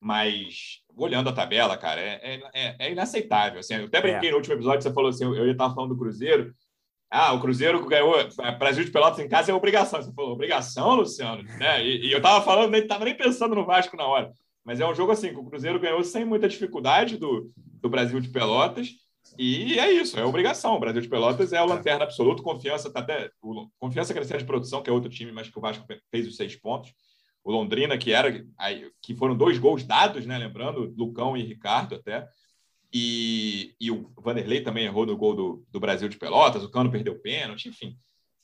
[0.00, 3.60] Mas, olhando a tabela, cara, é, é, é inaceitável.
[3.60, 4.32] Assim, eu até brinquei é.
[4.32, 6.54] no último episódio, você falou assim: eu ia estar falando do Cruzeiro.
[7.10, 8.14] Ah, o Cruzeiro ganhou
[8.56, 10.00] Brasil de Pelotas em casa é obrigação.
[10.00, 11.42] Você falou, obrigação, Luciano?
[11.42, 11.84] Né?
[11.84, 14.32] E, e eu estava falando, nem estava nem pensando no Vasco na hora.
[14.64, 18.20] Mas é um jogo assim, que o Cruzeiro ganhou sem muita dificuldade do, do Brasil
[18.20, 18.90] de Pelotas.
[19.38, 20.74] E é isso, é obrigação.
[20.74, 22.42] O Brasil de Pelotas é o lanterna absoluto.
[22.42, 23.30] Confiança tá até.
[23.40, 26.36] O, confiança crescendo de produção, que é outro time, mas que o Vasco fez os
[26.36, 26.92] seis pontos.
[27.42, 28.44] O Londrina, que era
[29.00, 30.36] que foram dois gols dados, né?
[30.36, 32.28] Lembrando, Lucão e Ricardo até.
[32.92, 36.90] E, e o Vanderlei também errou no gol do, do Brasil de Pelotas, o Cano
[36.90, 37.96] perdeu pênalti, enfim,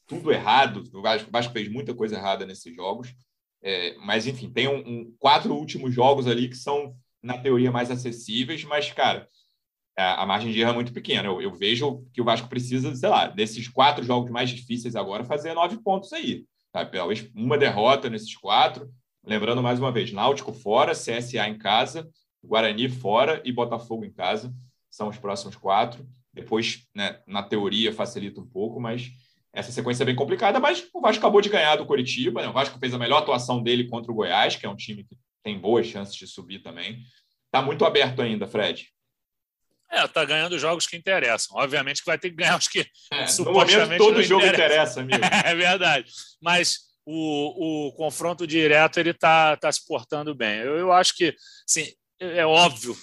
[0.06, 0.84] tudo errado.
[0.94, 3.12] O Vasco, o Vasco fez muita coisa errada nesses jogos.
[3.60, 7.90] É, mas, enfim, tem um, um, quatro últimos jogos ali que são, na teoria, mais
[7.90, 9.28] acessíveis, mas, cara,
[9.96, 11.28] a margem de erro é muito pequena.
[11.28, 15.24] Eu, eu, vejo que o Vasco precisa, sei lá, desses quatro jogos mais difíceis agora,
[15.24, 16.44] fazer nove pontos aí.
[17.34, 18.90] Uma derrota nesses quatro.
[19.24, 22.08] Lembrando mais uma vez: Náutico fora, CSA em casa,
[22.44, 24.54] Guarani fora e Botafogo em casa.
[24.90, 26.06] São os próximos quatro.
[26.32, 29.10] Depois, né, na teoria, facilita um pouco, mas
[29.54, 30.60] essa sequência é bem complicada.
[30.60, 32.42] Mas o Vasco acabou de ganhar do Coritiba.
[32.42, 32.48] Né?
[32.48, 35.16] O Vasco fez a melhor atuação dele contra o Goiás, que é um time que
[35.42, 37.02] tem boas chances de subir também.
[37.46, 38.86] Está muito aberto ainda, Fred.
[39.90, 41.56] É, tá ganhando jogos que interessam.
[41.56, 43.98] Obviamente que vai ter que ganhar os que é, supostamente.
[43.98, 45.22] Todo jogo interessa, amigo.
[45.44, 46.10] é verdade.
[46.40, 50.58] Mas o, o confronto direto ele está tá se portando bem.
[50.58, 51.34] Eu, eu acho que
[51.68, 52.96] assim, é óbvio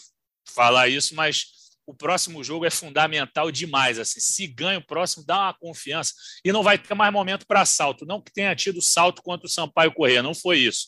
[0.53, 1.45] falar isso, mas
[1.85, 3.99] o próximo jogo é fundamental demais.
[3.99, 6.13] Assim, se ganha o próximo, dá uma confiança
[6.43, 8.05] e não vai ter mais momento para salto.
[8.05, 10.87] Não que tenha tido salto contra o Sampaio Corrêa, não foi isso.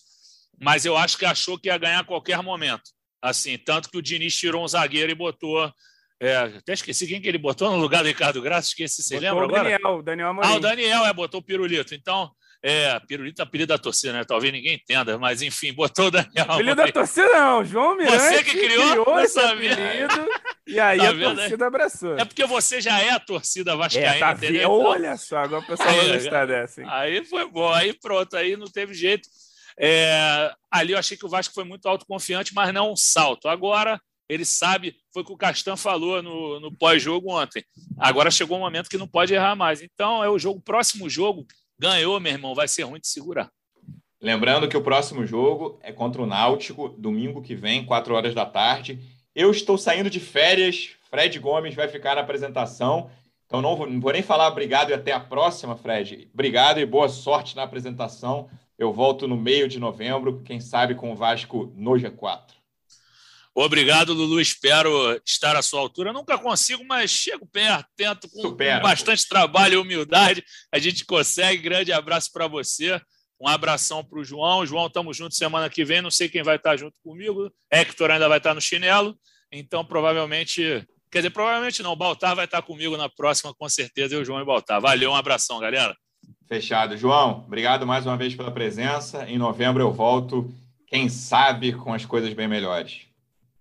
[0.59, 2.94] Mas eu acho que achou que ia ganhar a qualquer momento.
[3.25, 5.73] Assim, tanto que o Diniz tirou um zagueiro e botou.
[6.21, 9.29] É, até esqueci quem que ele botou no lugar do Ricardo Graça, esqueci, você botou
[9.29, 10.03] lembra o Daniel, agora?
[10.03, 10.47] Daniel Amorim.
[10.47, 11.95] Ah, o Daniel, é, botou o Pirulito.
[11.95, 12.31] Então,
[12.67, 14.23] é, pirulito é apelido da torcida, né?
[14.23, 16.45] Talvez ninguém entenda, mas enfim, botou o Daniel.
[16.49, 18.19] Apelido da torcida não, João Miranda.
[18.19, 20.27] Você que criou, criou esse apelido.
[20.67, 22.17] E aí tá a vendo, torcida abraçou.
[22.17, 24.61] É porque você já é a torcida vascaína, é, tá entendeu?
[24.61, 26.81] Então, olha só, agora o pessoal vai gostar dessa.
[26.81, 26.87] Hein?
[26.89, 29.29] Aí foi bom, aí pronto, aí não teve jeito.
[29.77, 33.47] É, ali eu achei que o Vasco foi muito autoconfiante, mas não um salto.
[33.47, 37.63] Agora ele sabe, foi o que o Castan falou no, no pós-jogo ontem.
[37.97, 39.81] Agora chegou o um momento que não pode errar mais.
[39.81, 41.45] Então é o jogo, próximo jogo,
[41.77, 43.51] Ganhou, meu irmão, vai ser ruim de segurar.
[44.21, 48.45] Lembrando que o próximo jogo é contra o Náutico, domingo que vem, 4 horas da
[48.45, 48.99] tarde.
[49.35, 53.09] Eu estou saindo de férias, Fred Gomes vai ficar na apresentação.
[53.45, 56.29] Então não vou, não vou nem falar obrigado e até a próxima, Fred.
[56.33, 58.49] Obrigado e boa sorte na apresentação.
[58.77, 62.55] Eu volto no meio de novembro, quem sabe com o Vasco no G4.
[63.57, 64.41] Obrigado, Lulu.
[64.41, 66.11] Espero estar à sua altura.
[66.11, 70.43] Nunca consigo, mas chego perto, tento com, com bastante trabalho e humildade.
[70.69, 71.63] A gente consegue.
[71.63, 72.99] Grande abraço para você.
[73.39, 74.65] Um abração para o João.
[74.65, 76.01] João, estamos juntos semana que vem.
[76.01, 77.49] Não sei quem vai estar junto comigo.
[77.71, 79.17] Hector ainda vai estar no chinelo.
[79.49, 80.85] Então, provavelmente.
[81.09, 81.93] Quer dizer, provavelmente não.
[81.93, 84.15] O Baltar vai estar comigo na próxima, com certeza.
[84.15, 84.81] Eu, João e Baltar.
[84.81, 85.95] Valeu, um abração, galera.
[86.47, 86.95] Fechado.
[86.95, 89.27] João, obrigado mais uma vez pela presença.
[89.27, 90.53] Em novembro eu volto,
[90.85, 93.07] quem sabe, com as coisas bem melhores.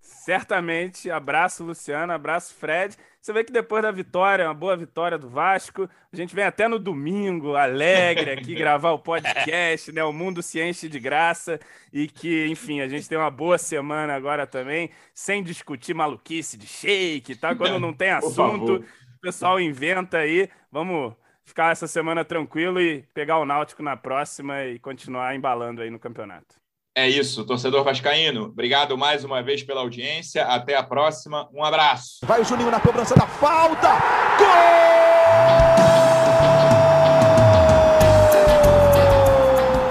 [0.00, 1.10] Certamente.
[1.10, 2.12] Abraço, Luciano.
[2.12, 2.96] Abraço, Fred.
[3.20, 6.68] Você vê que depois da vitória, uma boa vitória do Vasco, a gente vem até
[6.68, 10.04] no domingo, alegre aqui, gravar o podcast, né?
[10.04, 11.58] O mundo se enche de graça
[11.90, 16.66] e que, enfim, a gente tem uma boa semana agora também, sem discutir maluquice de
[16.66, 17.54] shake, tá?
[17.54, 20.50] Quando não tem assunto, o pessoal inventa aí.
[20.70, 21.14] Vamos
[21.44, 25.98] ficar essa semana tranquilo e pegar o Náutico na próxima e continuar embalando aí no
[25.98, 26.56] campeonato.
[26.96, 28.44] É isso, torcedor vascaíno.
[28.44, 30.44] Obrigado mais uma vez pela audiência.
[30.44, 31.48] Até a próxima.
[31.52, 32.24] Um abraço.
[32.24, 33.88] Vai o Juninho na cobrança da falta.
[34.38, 34.84] Gol!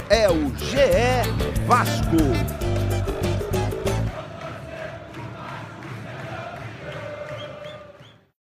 [0.10, 2.63] É o GE Vasco.